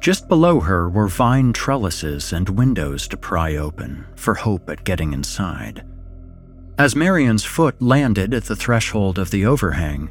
Just 0.00 0.28
below 0.28 0.60
her 0.60 0.88
were 0.88 1.08
vine 1.08 1.52
trellises 1.52 2.32
and 2.32 2.48
windows 2.48 3.06
to 3.08 3.16
pry 3.16 3.56
open 3.56 4.06
for 4.16 4.34
hope 4.34 4.68
at 4.70 4.84
getting 4.84 5.12
inside. 5.12 5.84
As 6.78 6.96
Marion's 6.96 7.44
foot 7.44 7.80
landed 7.80 8.34
at 8.34 8.44
the 8.44 8.56
threshold 8.56 9.18
of 9.18 9.30
the 9.30 9.46
overhang, 9.46 10.10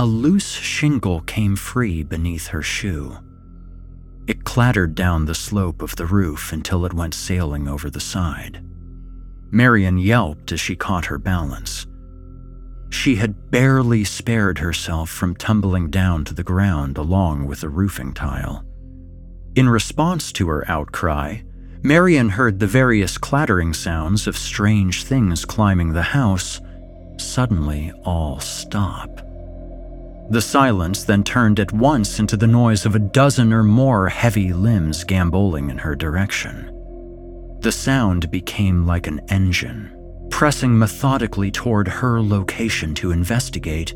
a 0.00 0.06
loose 0.06 0.52
shingle 0.52 1.20
came 1.20 1.54
free 1.54 2.02
beneath 2.02 2.46
her 2.46 2.62
shoe. 2.62 3.18
It 4.26 4.44
clattered 4.44 4.94
down 4.94 5.26
the 5.26 5.34
slope 5.34 5.82
of 5.82 5.94
the 5.96 6.06
roof 6.06 6.54
until 6.54 6.86
it 6.86 6.94
went 6.94 7.12
sailing 7.12 7.68
over 7.68 7.90
the 7.90 8.00
side. 8.00 8.64
Marion 9.50 9.98
yelped 9.98 10.52
as 10.52 10.60
she 10.60 10.74
caught 10.74 11.04
her 11.04 11.18
balance. 11.18 11.86
She 12.88 13.16
had 13.16 13.50
barely 13.50 14.04
spared 14.04 14.56
herself 14.56 15.10
from 15.10 15.36
tumbling 15.36 15.90
down 15.90 16.24
to 16.24 16.32
the 16.32 16.42
ground 16.42 16.96
along 16.96 17.44
with 17.46 17.60
the 17.60 17.68
roofing 17.68 18.14
tile. 18.14 18.64
In 19.54 19.68
response 19.68 20.32
to 20.32 20.48
her 20.48 20.64
outcry, 20.66 21.40
Marion 21.82 22.30
heard 22.30 22.58
the 22.58 22.66
various 22.66 23.18
clattering 23.18 23.74
sounds 23.74 24.26
of 24.26 24.38
strange 24.38 25.04
things 25.04 25.44
climbing 25.44 25.92
the 25.92 26.00
house 26.16 26.58
suddenly 27.18 27.92
all 28.02 28.40
stop. 28.40 29.26
The 30.30 30.40
silence 30.40 31.02
then 31.02 31.24
turned 31.24 31.58
at 31.58 31.72
once 31.72 32.20
into 32.20 32.36
the 32.36 32.46
noise 32.46 32.86
of 32.86 32.94
a 32.94 33.00
dozen 33.00 33.52
or 33.52 33.64
more 33.64 34.08
heavy 34.08 34.52
limbs 34.52 35.02
gamboling 35.02 35.70
in 35.70 35.78
her 35.78 35.96
direction. 35.96 36.70
The 37.62 37.72
sound 37.72 38.30
became 38.30 38.86
like 38.86 39.08
an 39.08 39.20
engine, 39.28 39.92
pressing 40.30 40.78
methodically 40.78 41.50
toward 41.50 41.88
her 41.88 42.22
location 42.22 42.94
to 42.94 43.10
investigate, 43.10 43.92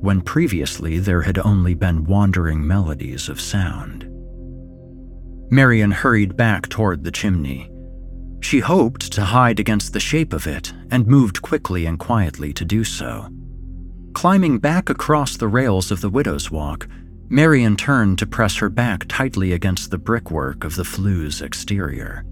when 0.00 0.20
previously 0.20 1.00
there 1.00 1.22
had 1.22 1.38
only 1.38 1.74
been 1.74 2.04
wandering 2.04 2.64
melodies 2.64 3.28
of 3.28 3.40
sound. 3.40 4.08
Marion 5.50 5.90
hurried 5.90 6.36
back 6.36 6.68
toward 6.68 7.02
the 7.02 7.10
chimney. 7.10 7.68
She 8.40 8.60
hoped 8.60 9.10
to 9.12 9.24
hide 9.24 9.58
against 9.58 9.92
the 9.92 9.98
shape 9.98 10.32
of 10.32 10.46
it 10.46 10.72
and 10.92 11.06
moved 11.08 11.42
quickly 11.42 11.86
and 11.86 11.98
quietly 11.98 12.52
to 12.52 12.64
do 12.64 12.84
so. 12.84 13.28
Climbing 14.14 14.58
back 14.58 14.88
across 14.88 15.36
the 15.36 15.48
rails 15.48 15.90
of 15.90 16.00
the 16.00 16.08
widow's 16.08 16.50
walk, 16.50 16.88
Marion 17.28 17.76
turned 17.76 18.18
to 18.18 18.26
press 18.26 18.56
her 18.56 18.68
back 18.68 19.04
tightly 19.08 19.52
against 19.52 19.90
the 19.90 19.98
brickwork 19.98 20.64
of 20.64 20.76
the 20.76 20.84
flue's 20.84 21.42
exterior. 21.42 22.24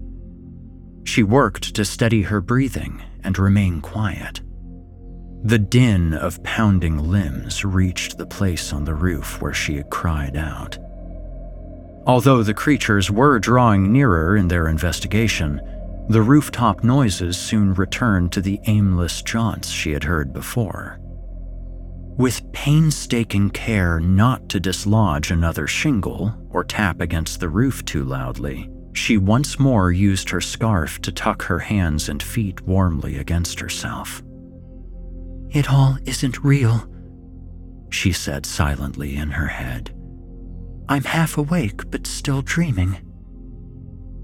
She 1.03 1.23
worked 1.23 1.75
to 1.75 1.83
steady 1.83 2.23
her 2.23 2.41
breathing 2.41 3.03
and 3.23 3.37
remain 3.37 3.81
quiet. 3.81 4.41
The 5.43 5.59
din 5.59 6.13
of 6.13 6.41
pounding 6.43 6.97
limbs 6.97 7.65
reached 7.65 8.17
the 8.17 8.25
place 8.25 8.71
on 8.71 8.85
the 8.85 8.95
roof 8.95 9.41
where 9.41 9.53
she 9.53 9.75
had 9.75 9.89
cried 9.89 10.37
out. 10.37 10.77
Although 12.07 12.43
the 12.43 12.53
creatures 12.53 13.11
were 13.11 13.39
drawing 13.39 13.91
nearer 13.91 14.37
in 14.37 14.47
their 14.47 14.69
investigation, 14.69 15.59
the 16.09 16.21
rooftop 16.21 16.83
noises 16.83 17.37
soon 17.37 17.73
returned 17.73 18.31
to 18.31 18.41
the 18.41 18.61
aimless 18.67 19.21
jaunts 19.21 19.69
she 19.69 19.91
had 19.91 20.05
heard 20.05 20.31
before. 20.31 20.99
With 22.17 22.51
painstaking 22.51 23.49
care 23.49 23.99
not 23.99 24.47
to 24.49 24.59
dislodge 24.59 25.31
another 25.31 25.65
shingle 25.65 26.31
or 26.51 26.63
tap 26.63 27.01
against 27.01 27.39
the 27.39 27.49
roof 27.49 27.83
too 27.85 28.03
loudly, 28.03 28.69
she 28.93 29.17
once 29.17 29.57
more 29.57 29.91
used 29.91 30.29
her 30.29 30.39
scarf 30.39 31.01
to 31.01 31.11
tuck 31.11 31.41
her 31.43 31.57
hands 31.57 32.09
and 32.09 32.21
feet 32.21 32.61
warmly 32.61 33.17
against 33.17 33.59
herself. 33.59 34.21
It 35.49 35.71
all 35.71 35.97
isn't 36.05 36.43
real, 36.43 36.87
she 37.89 38.11
said 38.11 38.45
silently 38.45 39.15
in 39.15 39.31
her 39.31 39.47
head. 39.47 39.95
I'm 40.87 41.03
half 41.05 41.39
awake 41.39 41.89
but 41.89 42.05
still 42.05 42.43
dreaming. 42.43 42.99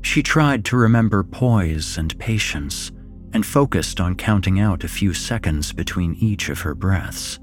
She 0.03 0.21
tried 0.21 0.63
to 0.65 0.77
remember 0.77 1.23
poise 1.23 1.97
and 1.97 2.17
patience 2.19 2.91
and 3.33 3.43
focused 3.43 3.99
on 3.99 4.15
counting 4.15 4.59
out 4.59 4.83
a 4.83 4.87
few 4.87 5.13
seconds 5.15 5.73
between 5.73 6.15
each 6.15 6.49
of 6.49 6.61
her 6.61 6.75
breaths. 6.75 7.39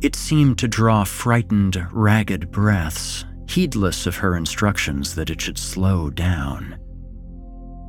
It 0.00 0.14
seemed 0.14 0.58
to 0.58 0.68
draw 0.68 1.02
frightened, 1.02 1.84
ragged 1.90 2.52
breaths, 2.52 3.24
heedless 3.48 4.06
of 4.06 4.16
her 4.16 4.36
instructions 4.36 5.14
that 5.16 5.30
it 5.30 5.40
should 5.40 5.58
slow 5.58 6.08
down. 6.08 6.78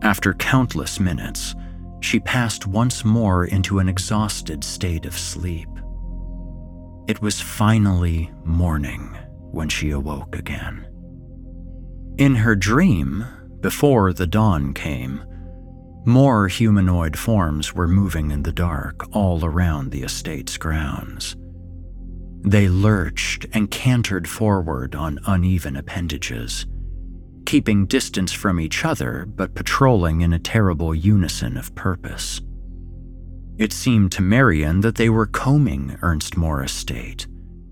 After 0.02 0.34
countless 0.34 1.00
minutes, 1.00 1.54
she 2.02 2.20
passed 2.20 2.66
once 2.66 3.06
more 3.06 3.46
into 3.46 3.78
an 3.78 3.88
exhausted 3.88 4.64
state 4.64 5.06
of 5.06 5.18
sleep. 5.18 5.70
It 7.08 7.22
was 7.22 7.42
finally 7.42 8.32
morning 8.44 9.16
when 9.52 9.70
she 9.70 9.92
awoke 9.92 10.36
again. 10.36 10.88
In 12.18 12.36
her 12.36 12.56
dream, 12.56 13.26
before 13.62 14.14
the 14.14 14.28
dawn 14.28 14.74
came, 14.74 15.24
more 16.06 16.48
humanoid 16.48 17.18
forms 17.18 17.76
were 17.76 17.88
moving 17.88 18.32
in 18.32 18.44
the 18.44 18.52
dark 18.52 19.06
all 19.16 19.46
around 19.46 19.92
the 19.92 20.02
estate's 20.02 20.58
grounds. 20.58 21.36
They 22.42 22.70
lurched 22.70 23.46
and 23.54 23.70
cantered 23.70 24.28
forward 24.28 24.96
on 24.96 25.20
uneven 25.26 25.76
appendages, 25.76 26.66
keeping 27.46 27.86
distance 27.86 28.32
from 28.32 28.60
each 28.60 28.86
other 28.86 29.26
but 29.26 29.56
patrolling 29.56 30.22
in 30.22 30.34
a 30.34 30.40
terrible 30.40 30.96
unison 30.96 31.58
of 31.58 31.76
purpose. 31.76 32.42
It 33.58 33.74
seemed 33.74 34.12
to 34.14 34.22
Marion 34.22 34.82
that 34.82 34.96
they 34.96 35.10
were 35.10 35.26
combing 35.26 35.98
Ernstmoor 36.02 36.64
Estate 36.64 37.28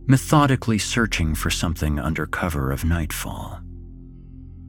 methodically 0.07 0.77
searching 0.77 1.35
for 1.35 1.49
something 1.49 1.99
under 1.99 2.25
cover 2.25 2.71
of 2.71 2.85
nightfall. 2.85 3.59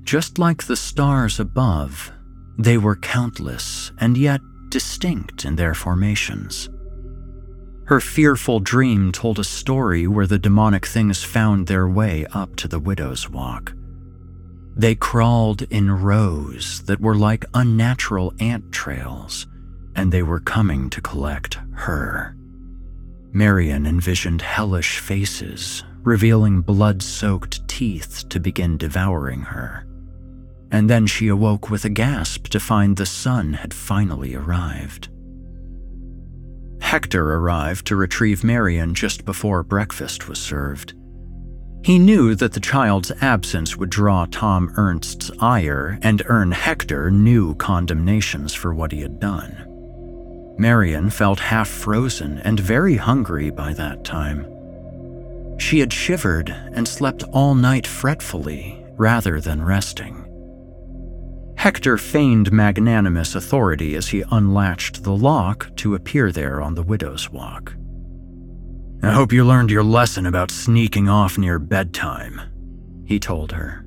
Just 0.03 0.39
like 0.39 0.65
the 0.65 0.77
stars 0.77 1.39
above, 1.39 2.13
they 2.59 2.77
were 2.77 2.97
countless 2.97 3.93
and 4.01 4.17
yet 4.17 4.41
distinct 4.69 5.45
in 5.45 5.55
their 5.55 5.75
formations. 5.75 6.69
Her 7.89 8.01
fearful 8.01 8.61
dream 8.61 9.13
told 9.13 9.39
a 9.39 9.45
story 9.45 10.07
where 10.07 10.27
the 10.27 10.39
demonic 10.39 10.85
things 10.85 11.25
found 11.25 11.67
their 11.67 11.89
way 11.89 12.27
up 12.35 12.55
to 12.57 12.69
the 12.69 12.79
widow's 12.79 13.31
walk. 13.31 13.73
They 14.77 14.95
crawled 14.95 15.63
in 15.63 15.91
rows 15.91 16.83
that 16.83 17.01
were 17.01 17.15
like 17.17 17.47
unnatural 17.55 18.35
ant 18.41 18.73
trails, 18.73 19.47
and 19.97 20.13
they 20.13 20.23
were 20.23 20.39
coming 20.39 20.91
to 20.91 21.01
collect 21.01 21.61
her. 21.77 22.37
Marion 23.33 23.87
envisioned 23.87 24.43
hellish 24.43 24.99
faces, 24.99 25.83
revealing 26.03 26.61
blood 26.61 27.03
soaked 27.03 27.67
teeth 27.69 28.29
to 28.29 28.39
begin 28.39 28.77
devouring 28.77 29.41
her. 29.41 29.87
And 30.71 30.91
then 30.91 31.07
she 31.07 31.29
awoke 31.29 31.71
with 31.71 31.87
a 31.87 31.89
gasp 31.89 32.49
to 32.49 32.61
find 32.61 32.99
the 32.99 33.07
sun 33.07 33.55
had 33.55 33.73
finally 33.73 34.35
arrived. 34.35 35.09
Hector 36.81 37.35
arrived 37.35 37.87
to 37.87 37.97
retrieve 37.97 38.45
Marion 38.45 38.95
just 38.95 39.25
before 39.25 39.63
breakfast 39.63 40.29
was 40.29 40.39
served. 40.39 40.95
He 41.83 41.99
knew 41.99 42.35
that 42.35 42.53
the 42.53 42.61
child's 42.61 43.13
absence 43.21 43.77
would 43.77 43.91
draw 43.91 44.27
Tom 44.27 44.73
Ernst's 44.77 45.31
ire 45.41 45.99
and 46.03 46.23
earn 46.27 46.53
Hector 46.53 47.11
new 47.11 47.55
condemnations 47.55 48.53
for 48.53 48.75
what 48.75 48.93
he 48.93 49.01
had 49.01 49.21
done. 49.21 49.65
Marion 50.59 51.09
felt 51.09 51.39
half 51.39 51.69
frozen 51.69 52.39
and 52.39 52.59
very 52.59 52.97
hungry 52.97 53.51
by 53.51 53.73
that 53.75 54.05
time. 54.05 54.45
She 55.59 55.79
had 55.79 55.93
shivered 55.93 56.51
and 56.73 56.87
slept 56.87 57.23
all 57.33 57.55
night 57.55 57.87
fretfully 57.87 58.85
rather 58.97 59.41
than 59.41 59.65
resting. 59.65 60.28
Hector 61.59 61.99
feigned 61.99 62.53
magnanimous 62.53 63.35
authority 63.35 63.97
as 63.97 64.07
he 64.07 64.23
unlatched 64.31 65.03
the 65.03 65.13
lock 65.13 65.75
to 65.79 65.97
appear 65.97 66.31
there 66.31 66.63
on 66.63 66.77
the 66.77 66.85
widow's 66.85 67.31
walk. 67.31 67.75
I 69.03 69.11
hope 69.11 69.33
you 69.33 69.45
learned 69.45 69.73
your 69.73 69.83
lesson 69.83 70.25
about 70.25 70.53
sneaking 70.53 71.09
off 71.09 71.37
near 71.37 71.59
bedtime, 71.59 72.41
he 73.07 73.19
told 73.19 73.51
her. 73.51 73.85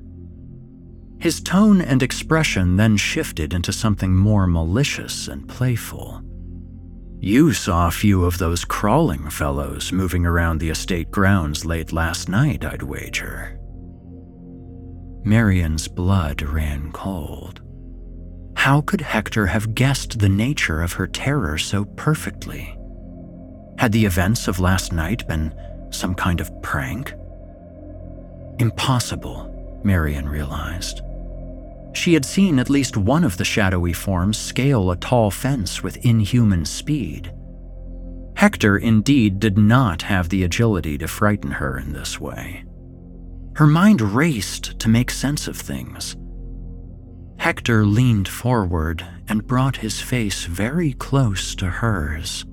His 1.18 1.40
tone 1.40 1.80
and 1.80 2.02
expression 2.02 2.76
then 2.76 2.98
shifted 2.98 3.54
into 3.54 3.72
something 3.72 4.14
more 4.14 4.46
malicious 4.46 5.26
and 5.28 5.48
playful. 5.48 6.20
You 7.20 7.54
saw 7.54 7.88
a 7.88 7.92
few 7.92 8.26
of 8.26 8.36
those 8.36 8.66
crawling 8.66 9.30
fellows 9.30 9.92
moving 9.92 10.26
around 10.26 10.58
the 10.58 10.68
estate 10.68 11.10
grounds 11.10 11.64
late 11.64 11.90
last 11.90 12.28
night, 12.28 12.66
I'd 12.66 12.82
wager. 12.82 13.58
Marion's 15.24 15.88
blood 15.88 16.42
ran 16.42 16.92
cold. 16.92 17.61
How 18.62 18.80
could 18.80 19.00
Hector 19.00 19.46
have 19.46 19.74
guessed 19.74 20.20
the 20.20 20.28
nature 20.28 20.82
of 20.82 20.92
her 20.92 21.08
terror 21.08 21.58
so 21.58 21.84
perfectly? 21.84 22.78
Had 23.76 23.90
the 23.90 24.04
events 24.04 24.46
of 24.46 24.60
last 24.60 24.92
night 24.92 25.26
been 25.26 25.52
some 25.90 26.14
kind 26.14 26.40
of 26.40 26.62
prank? 26.62 27.12
Impossible, 28.60 29.80
Marion 29.82 30.28
realized. 30.28 31.00
She 31.92 32.14
had 32.14 32.24
seen 32.24 32.60
at 32.60 32.70
least 32.70 32.96
one 32.96 33.24
of 33.24 33.36
the 33.36 33.44
shadowy 33.44 33.92
forms 33.92 34.38
scale 34.38 34.92
a 34.92 34.96
tall 34.96 35.32
fence 35.32 35.82
with 35.82 36.06
inhuman 36.06 36.64
speed. 36.64 37.34
Hector 38.36 38.78
indeed 38.78 39.40
did 39.40 39.58
not 39.58 40.02
have 40.02 40.28
the 40.28 40.44
agility 40.44 40.96
to 40.98 41.08
frighten 41.08 41.50
her 41.50 41.76
in 41.78 41.92
this 41.92 42.20
way. 42.20 42.62
Her 43.56 43.66
mind 43.66 44.00
raced 44.00 44.78
to 44.78 44.88
make 44.88 45.10
sense 45.10 45.48
of 45.48 45.56
things. 45.56 46.14
Hector 47.42 47.84
leaned 47.84 48.28
forward 48.28 49.04
and 49.26 49.44
brought 49.44 49.78
his 49.78 50.00
face 50.00 50.44
very 50.44 50.92
close 50.92 51.56
to 51.56 51.66
hers. 51.66 52.44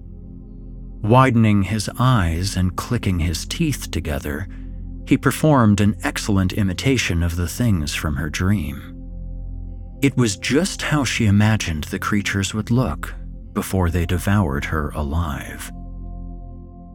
Widening 1.03 1.61
his 1.61 1.91
eyes 1.99 2.57
and 2.57 2.75
clicking 2.75 3.19
his 3.19 3.45
teeth 3.45 3.91
together, 3.91 4.47
he 5.05 5.15
performed 5.15 5.79
an 5.79 5.95
excellent 6.01 6.53
imitation 6.53 7.21
of 7.21 7.35
the 7.35 7.47
things 7.47 7.93
from 7.93 8.15
her 8.15 8.31
dream. 8.31 8.95
It 10.01 10.17
was 10.17 10.37
just 10.37 10.81
how 10.81 11.03
she 11.03 11.27
imagined 11.27 11.83
the 11.83 11.99
creatures 11.99 12.55
would 12.55 12.71
look 12.71 13.13
before 13.53 13.91
they 13.91 14.07
devoured 14.07 14.65
her 14.65 14.89
alive. 14.95 15.71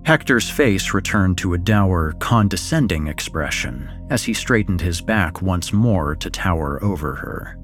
Hector's 0.04 0.50
face 0.50 0.92
returned 0.92 1.38
to 1.38 1.54
a 1.54 1.58
dour, 1.58 2.12
condescending 2.18 3.06
expression 3.06 3.88
as 4.10 4.24
he 4.24 4.34
straightened 4.34 4.80
his 4.80 5.00
back 5.00 5.42
once 5.42 5.72
more 5.72 6.16
to 6.16 6.28
tower 6.28 6.82
over 6.82 7.14
her. 7.14 7.56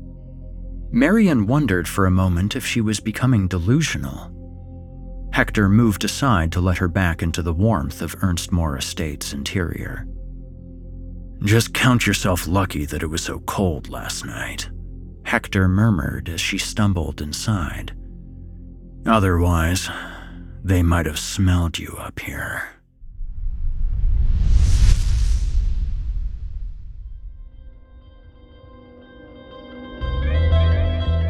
Marion 0.92 1.46
wondered 1.46 1.86
for 1.86 2.06
a 2.06 2.10
moment 2.10 2.56
if 2.56 2.66
she 2.66 2.80
was 2.80 2.98
becoming 2.98 3.46
delusional. 3.46 4.32
Hector 5.32 5.68
moved 5.68 6.02
aside 6.02 6.50
to 6.52 6.60
let 6.60 6.78
her 6.78 6.88
back 6.88 7.22
into 7.22 7.42
the 7.42 7.52
warmth 7.52 8.02
of 8.02 8.16
Ernstmoor 8.16 8.76
Estate's 8.76 9.32
interior. 9.32 10.06
Just 11.44 11.72
count 11.72 12.06
yourself 12.06 12.48
lucky 12.48 12.84
that 12.86 13.02
it 13.02 13.06
was 13.06 13.22
so 13.22 13.38
cold 13.40 13.88
last 13.88 14.26
night, 14.26 14.68
Hector 15.24 15.68
murmured 15.68 16.28
as 16.28 16.40
she 16.40 16.58
stumbled 16.58 17.20
inside. 17.20 17.96
Otherwise, 19.06 19.88
they 20.64 20.82
might 20.82 21.06
have 21.06 21.18
smelled 21.18 21.78
you 21.78 21.94
up 21.98 22.18
here. 22.18 22.68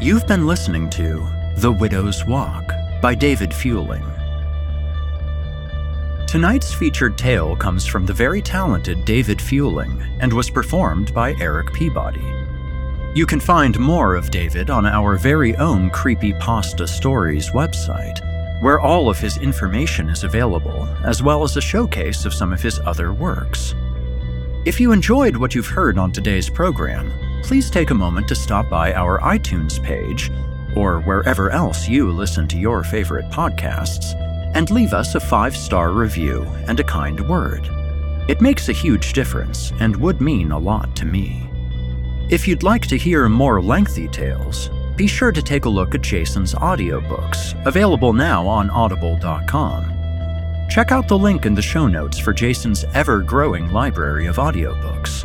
You've 0.02 0.26
been 0.26 0.46
listening 0.46 0.88
to 0.90 1.28
The 1.56 1.70
Widow's 1.70 2.24
Walk 2.24 2.72
by 3.02 3.14
David 3.14 3.52
Fueling. 3.52 4.02
Tonight's 6.26 6.72
featured 6.72 7.18
tale 7.18 7.54
comes 7.54 7.84
from 7.84 8.06
the 8.06 8.14
very 8.14 8.40
talented 8.40 9.04
David 9.04 9.42
Fueling 9.42 10.02
and 10.20 10.32
was 10.32 10.48
performed 10.48 11.12
by 11.12 11.34
Erik 11.34 11.74
Peabody. 11.74 12.24
You 13.14 13.26
can 13.26 13.40
find 13.40 13.78
more 13.78 14.14
of 14.14 14.30
David 14.30 14.70
on 14.70 14.86
our 14.86 15.18
very 15.18 15.54
own 15.56 15.90
Creepy 15.90 16.32
Pasta 16.32 16.88
Stories 16.88 17.50
website, 17.50 18.22
where 18.62 18.80
all 18.80 19.10
of 19.10 19.18
his 19.18 19.36
information 19.36 20.08
is 20.08 20.24
available, 20.24 20.88
as 21.04 21.22
well 21.22 21.42
as 21.42 21.58
a 21.58 21.60
showcase 21.60 22.24
of 22.24 22.32
some 22.32 22.54
of 22.54 22.62
his 22.62 22.80
other 22.86 23.12
works. 23.12 23.74
If 24.64 24.80
you 24.80 24.92
enjoyed 24.92 25.36
what 25.36 25.54
you've 25.54 25.66
heard 25.66 25.98
on 25.98 26.10
today's 26.10 26.48
program, 26.48 27.12
please 27.42 27.70
take 27.70 27.90
a 27.90 27.94
moment 27.94 28.28
to 28.28 28.34
stop 28.34 28.68
by 28.68 28.92
our 28.94 29.20
iTunes 29.20 29.82
page, 29.82 30.30
or 30.76 31.00
wherever 31.00 31.50
else 31.50 31.88
you 31.88 32.10
listen 32.10 32.46
to 32.48 32.58
your 32.58 32.84
favorite 32.84 33.28
podcasts, 33.30 34.14
and 34.54 34.70
leave 34.70 34.92
us 34.92 35.14
a 35.14 35.20
five 35.20 35.56
star 35.56 35.92
review 35.92 36.42
and 36.66 36.80
a 36.80 36.84
kind 36.84 37.20
word. 37.28 37.68
It 38.28 38.40
makes 38.40 38.68
a 38.68 38.72
huge 38.72 39.12
difference 39.12 39.72
and 39.80 39.96
would 39.96 40.20
mean 40.20 40.52
a 40.52 40.58
lot 40.58 40.94
to 40.96 41.04
me. 41.04 41.48
If 42.28 42.46
you'd 42.46 42.62
like 42.62 42.86
to 42.86 42.96
hear 42.96 43.28
more 43.28 43.60
lengthy 43.60 44.06
tales, 44.08 44.70
be 44.96 45.06
sure 45.06 45.32
to 45.32 45.42
take 45.42 45.64
a 45.64 45.68
look 45.68 45.94
at 45.94 46.02
Jason's 46.02 46.54
audiobooks, 46.54 47.60
available 47.66 48.12
now 48.12 48.46
on 48.46 48.70
audible.com. 48.70 49.96
Check 50.68 50.92
out 50.92 51.08
the 51.08 51.18
link 51.18 51.46
in 51.46 51.54
the 51.54 51.62
show 51.62 51.88
notes 51.88 52.18
for 52.18 52.32
Jason's 52.32 52.84
ever 52.94 53.20
growing 53.20 53.72
library 53.72 54.26
of 54.26 54.36
audiobooks. 54.36 55.24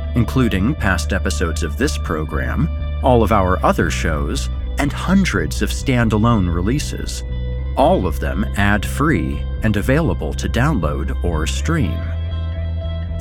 including 0.15 0.75
past 0.75 1.13
episodes 1.13 1.63
of 1.63 1.77
this 1.77 1.97
program, 1.97 2.69
all 3.03 3.23
of 3.23 3.31
our 3.31 3.63
other 3.65 3.89
shows, 3.89 4.49
and 4.79 4.91
hundreds 4.91 5.61
of 5.61 5.69
standalone 5.69 6.53
releases, 6.53 7.23
all 7.77 8.05
of 8.07 8.19
them 8.19 8.45
ad 8.57 8.85
free 8.85 9.43
and 9.63 9.77
available 9.77 10.33
to 10.33 10.49
download 10.49 11.23
or 11.23 11.47
stream. 11.47 11.99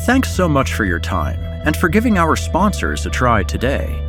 Thanks 0.07 0.35
so 0.35 0.49
much 0.49 0.75
for 0.75 0.85
your 0.85 0.99
time 0.99 1.39
and 1.67 1.77
for 1.77 1.89
giving 1.89 2.17
our 2.17 2.37
sponsors 2.37 3.05
a 3.05 3.11
try 3.11 3.43
today. 3.43 4.07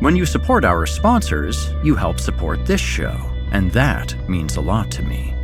When 0.00 0.16
you 0.16 0.26
support 0.26 0.64
our 0.64 0.86
sponsors, 0.86 1.70
you 1.82 1.94
help 1.94 2.20
support 2.20 2.66
this 2.66 2.80
show, 2.80 3.16
and 3.52 3.70
that 3.72 4.16
means 4.28 4.56
a 4.56 4.60
lot 4.60 4.90
to 4.92 5.02
me. 5.02 5.34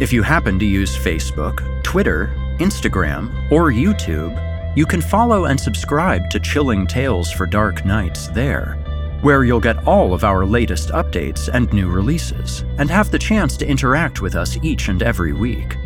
If 0.00 0.12
you 0.12 0.22
happen 0.22 0.58
to 0.58 0.64
use 0.66 0.96
Facebook, 0.96 1.82
Twitter, 1.82 2.34
Instagram, 2.58 3.50
or 3.50 3.70
YouTube, 3.70 4.34
you 4.76 4.86
can 4.86 5.00
follow 5.00 5.44
and 5.44 5.58
subscribe 5.58 6.28
to 6.30 6.40
Chilling 6.40 6.86
Tales 6.86 7.30
for 7.30 7.46
Dark 7.46 7.84
Nights 7.84 8.28
there, 8.28 8.74
where 9.22 9.44
you'll 9.44 9.60
get 9.60 9.86
all 9.86 10.12
of 10.12 10.24
our 10.24 10.44
latest 10.44 10.88
updates 10.88 11.48
and 11.52 11.72
new 11.72 11.88
releases, 11.88 12.64
and 12.78 12.90
have 12.90 13.10
the 13.10 13.18
chance 13.18 13.56
to 13.58 13.66
interact 13.66 14.20
with 14.20 14.34
us 14.34 14.58
each 14.62 14.88
and 14.88 15.02
every 15.02 15.32
week. 15.32 15.76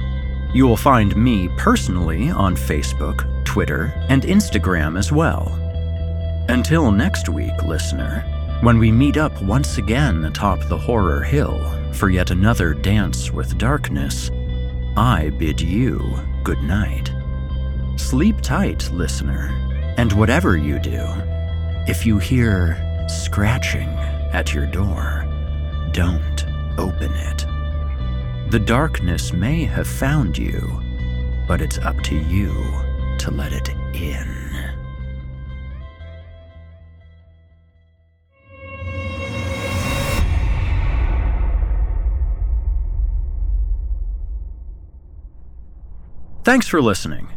You 0.55 0.67
will 0.67 0.77
find 0.77 1.15
me 1.17 1.51
personally 1.59 2.31
on 2.31 2.57
Facebook, 2.57 3.45
Twitter, 3.45 3.93
and 4.09 4.23
Instagram 4.23 4.99
as 4.99 5.13
well. 5.13 5.53
Until 6.49 6.91
next 6.91 7.29
week, 7.29 7.63
listener, 7.65 8.25
when 8.63 8.79
we 8.79 8.91
meet 8.91 9.19
up 9.19 9.43
once 9.43 9.77
again 9.77 10.25
atop 10.25 10.67
the 10.69 10.79
Horror 10.79 11.23
Hill 11.23 11.93
for 11.93 12.09
yet 12.09 12.31
another 12.31 12.73
dance 12.73 13.31
with 13.31 13.59
darkness, 13.59 14.31
I 14.97 15.31
bid 15.37 15.61
you 15.61 16.19
good 16.43 16.63
night. 16.63 17.13
Sleep 17.99 18.41
tight, 18.41 18.91
listener, 18.93 19.49
and 19.99 20.13
whatever 20.13 20.57
you 20.57 20.79
do, 20.79 21.05
if 21.87 22.07
you 22.07 22.17
hear 22.17 23.07
scratching 23.07 23.89
at 24.33 24.55
your 24.55 24.65
door, 24.67 25.27
don't 25.93 26.47
open 26.79 27.13
it. 27.13 27.45
The 28.51 28.61
darkness 28.61 29.35
may 29.35 29.65
have 29.65 29.87
found 29.87 30.39
you, 30.39 30.81
but 31.47 31.61
it's 31.61 31.77
up 31.79 32.01
to 32.05 32.17
you 32.17 32.49
to 33.19 33.31
let 33.31 33.53
it 33.53 33.69
in. 33.95 34.39
Thanks 46.45 46.67
for 46.67 46.81
listening. 46.81 47.29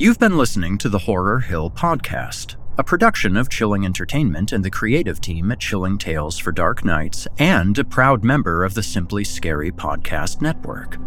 You've 0.00 0.20
been 0.20 0.38
listening 0.38 0.78
to 0.78 0.88
the 0.88 1.00
Horror 1.00 1.40
Hill 1.40 1.70
Podcast, 1.70 2.54
a 2.78 2.84
production 2.84 3.36
of 3.36 3.48
Chilling 3.48 3.84
Entertainment 3.84 4.52
and 4.52 4.64
the 4.64 4.70
creative 4.70 5.20
team 5.20 5.50
at 5.50 5.58
Chilling 5.58 5.98
Tales 5.98 6.38
for 6.38 6.52
Dark 6.52 6.84
Nights, 6.84 7.26
and 7.38 7.76
a 7.76 7.84
proud 7.84 8.22
member 8.22 8.64
of 8.64 8.74
the 8.74 8.82
Simply 8.84 9.24
Scary 9.24 9.72
Podcast 9.72 10.40
Network. 10.40 10.98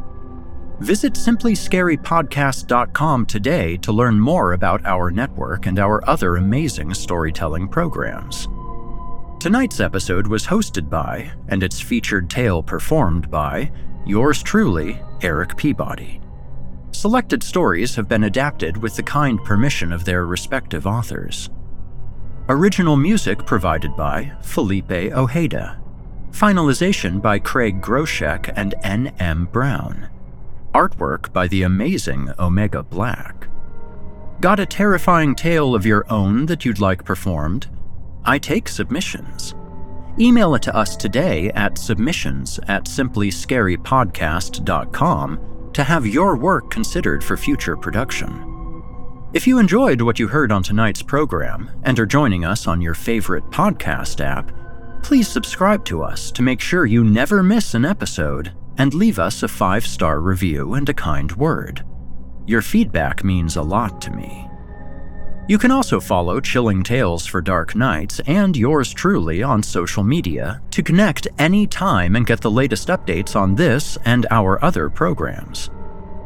Visit 0.81 1.13
simplyscarypodcast.com 1.13 3.25
today 3.27 3.77
to 3.77 3.93
learn 3.93 4.19
more 4.19 4.51
about 4.51 4.85
our 4.85 5.09
network 5.09 5.67
and 5.67 5.79
our 5.79 6.05
other 6.09 6.35
amazing 6.35 6.93
storytelling 6.93 7.69
programs. 7.69 8.49
Tonight's 9.39 9.79
episode 9.79 10.27
was 10.27 10.45
hosted 10.45 10.89
by, 10.89 11.31
and 11.47 11.63
its 11.63 11.79
featured 11.79 12.29
tale 12.29 12.61
performed 12.61 13.31
by, 13.31 13.71
yours 14.05 14.43
truly, 14.43 15.01
Erik 15.21 15.55
Peabody. 15.55 16.20
Selected 17.02 17.41
stories 17.41 17.95
have 17.95 18.08
been 18.08 18.26
adapted 18.26 18.78
with 18.78 18.95
the 18.95 19.02
kind 19.02 19.43
permission 19.43 19.91
of 19.91 20.06
their 20.06 20.28
respective 20.28 20.86
authors. 20.86 21.49
Original 22.47 22.95
music 22.95 23.43
provided 23.43 23.97
by 23.97 24.34
Felipe 24.43 24.91
Ojeda. 24.91 25.82
Finalization 26.30 27.20
by 27.20 27.39
Craig 27.39 27.82
Groshek 27.82 28.54
and 28.56 28.76
N.M. 28.84 29.45
Brown. 29.45 30.10
Artwork 30.76 31.34
by 31.34 31.47
the 31.47 31.64
amazing 31.64 32.32
Omega 32.38 32.84
Black. 32.84 33.47
Got 34.39 34.60
a 34.60 34.68
terrifying 34.68 35.34
tale 35.34 35.74
of 35.74 35.88
your 35.88 36.06
own 36.08 36.45
that 36.45 36.66
you'd 36.66 36.80
like 36.80 37.04
performed? 37.04 37.68
I 38.26 38.38
take 38.38 38.68
submissions. 38.68 39.56
Email 40.20 40.54
it 40.54 40.62
to 40.62 40.76
us 40.76 40.95
today 40.95 41.49
at 41.56 41.80
submissions 41.80 42.60
at 42.68 42.86
simplyscarypodcast.com 42.86 45.51
to 45.74 45.84
have 45.84 46.05
your 46.05 46.36
work 46.36 46.69
considered 46.69 47.24
for 47.24 47.38
future 47.38 47.78
production. 47.78 48.47
If 49.34 49.47
you 49.47 49.59
enjoyed 49.59 50.01
what 50.01 50.19
you 50.19 50.28
heard 50.28 50.51
on 50.51 50.61
tonight's 50.61 51.01
program 51.01 51.72
and 51.84 51.97
are 51.99 52.05
joining 52.05 52.43
us 52.43 52.67
on 52.67 52.82
your 52.82 52.93
favorite 52.93 53.45
podcast 53.49 54.19
app, 54.19 54.51
please 55.03 55.28
subscribe 55.28 55.86
to 55.86 56.03
us 56.03 56.32
to 56.32 56.41
make 56.41 56.59
sure 56.59 56.86
you 56.86 57.03
never 57.03 57.41
miss 57.41 57.74
an 57.74 57.86
episode 57.86 58.51
and 58.78 58.93
leave 58.93 59.19
us 59.19 59.43
a 59.43 59.47
five 59.47 59.86
star 59.86 60.19
review 60.19 60.74
and 60.74 60.89
a 60.89 60.93
kind 60.93 61.32
word. 61.38 61.86
Your 62.45 62.61
feedback 62.61 63.24
means 63.24 63.55
a 63.55 63.61
lot 63.61 64.01
to 64.01 64.11
me. 64.11 64.51
You 65.47 65.57
can 65.57 65.71
also 65.71 65.99
follow 65.99 66.39
Chilling 66.39 66.83
Tales 66.83 67.25
for 67.25 67.41
Dark 67.41 67.75
Nights 67.75 68.21
and 68.21 68.55
yours 68.55 68.93
truly 68.93 69.43
on 69.43 69.61
social 69.61 70.03
media 70.03 70.61
to 70.71 70.83
connect 70.83 71.27
anytime 71.39 72.15
and 72.15 72.25
get 72.25 72.41
the 72.41 72.51
latest 72.51 72.87
updates 72.87 73.35
on 73.35 73.55
this 73.55 73.97
and 74.05 74.27
our 74.31 74.63
other 74.63 74.89
programs. 74.89 75.69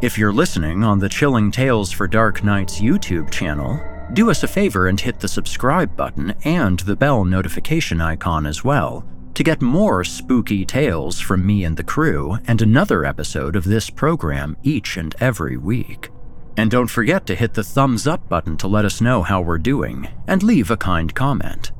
If 0.01 0.18
you're 0.18 0.34
listening 0.34 0.84
on 0.84 0.99
the 0.99 1.09
Chilling 1.09 1.49
Tales 1.49 1.91
for 1.91 2.07
Dark 2.07 2.43
Nights 2.43 2.80
YouTube 2.80 3.32
channel, 3.32 3.80
do 4.13 4.30
us 4.30 4.43
a 4.43 4.47
favor 4.47 4.88
and 4.88 4.99
hit 4.99 5.20
the 5.20 5.28
subscribe 5.28 5.95
button 5.95 6.36
and 6.43 6.80
the 6.80 6.95
bell 6.95 7.26
notification 7.26 8.01
icon 8.01 8.45
as 8.45 8.63
well 8.63 9.05
to 9.36 9.43
get 9.43 9.61
more 9.61 10.03
spooky 10.03 10.66
tales 10.66 11.20
from 11.20 11.45
me 11.45 11.66
and 11.66 11.76
the 11.76 11.84
crew 11.84 12.38
and 12.47 12.61
another 12.61 13.05
episode 13.05 13.55
of 13.55 13.66
this 13.66 13.89
program 13.89 14.55
each 14.63 14.97
and 14.97 15.13
every 15.20 15.57
week. 15.57 16.09
And 16.58 16.72
don't 16.72 16.88
forget 16.88 17.26
to 17.26 17.36
hit 17.36 17.53
the 17.53 17.64
thumbs 17.64 18.08
up 18.08 18.30
button 18.30 18.56
to 18.58 18.68
let 18.68 18.86
us 18.86 19.01
know 19.01 19.24
how 19.24 19.41
we're 19.41 19.58
doing 19.58 20.08
and 20.28 20.41
leave 20.41 20.72
a 20.72 20.78
kind 20.78 21.14
comment. 21.14 21.74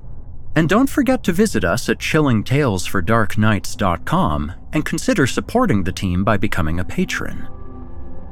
And 0.56 0.68
don't 0.70 0.90
forget 0.90 1.24
to 1.24 1.34
visit 1.34 1.66
us 1.66 1.90
at 1.90 2.00
chillingtalesfordarknights.com 2.00 4.54
and 4.74 4.86
consider 4.86 5.28
supporting 5.28 5.84
the 5.84 5.92
team 5.92 6.24
by 6.24 6.38
becoming 6.38 6.80
a 6.80 6.86
patron. 6.86 7.48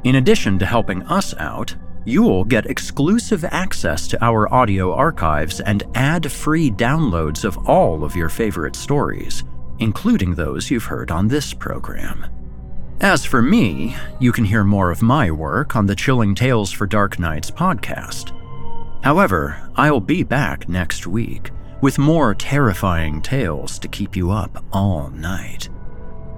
In 0.04 0.14
addition 0.16 0.58
to 0.58 0.66
helping 0.66 1.02
us 1.04 1.34
out, 1.36 1.76
you'll 2.04 2.44
get 2.44 2.66
exclusive 2.66 3.44
access 3.44 4.08
to 4.08 4.22
our 4.24 4.52
audio 4.52 4.92
archives 4.92 5.60
and 5.60 5.84
ad 5.94 6.30
free 6.30 6.70
downloads 6.70 7.44
of 7.44 7.56
all 7.68 8.04
of 8.04 8.16
your 8.16 8.28
favorite 8.28 8.76
stories, 8.76 9.44
including 9.78 10.34
those 10.34 10.70
you've 10.70 10.84
heard 10.84 11.10
on 11.10 11.28
this 11.28 11.54
program. 11.54 12.43
As 13.04 13.22
for 13.22 13.42
me, 13.42 13.94
you 14.18 14.32
can 14.32 14.46
hear 14.46 14.64
more 14.64 14.90
of 14.90 15.02
my 15.02 15.30
work 15.30 15.76
on 15.76 15.84
the 15.84 15.94
Chilling 15.94 16.34
Tales 16.34 16.72
for 16.72 16.86
Dark 16.86 17.18
Nights 17.18 17.50
podcast. 17.50 18.32
However, 19.04 19.68
I'll 19.76 20.00
be 20.00 20.22
back 20.22 20.70
next 20.70 21.06
week 21.06 21.50
with 21.82 21.98
more 21.98 22.34
terrifying 22.34 23.20
tales 23.20 23.78
to 23.80 23.88
keep 23.88 24.16
you 24.16 24.30
up 24.30 24.64
all 24.72 25.10
night. 25.10 25.68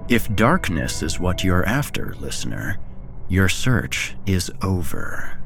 If 0.09 0.35
darkness 0.35 1.01
is 1.03 1.21
what 1.21 1.41
you're 1.41 1.65
after, 1.65 2.15
listener, 2.19 2.79
your 3.29 3.47
search 3.47 4.17
is 4.25 4.51
over. 4.61 5.39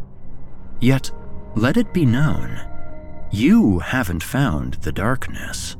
Yet, 0.80 1.11
let 1.55 1.78
it 1.78 1.93
be 1.93 2.03
known, 2.03 2.59
you 3.30 3.78
haven't 3.78 4.24
found 4.24 4.74
the 4.82 4.91
darkness. 4.91 5.78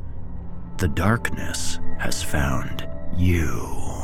The 0.78 0.90
darkness 0.90 1.80
has 1.98 2.22
found 2.22 2.88
you. 3.18 4.01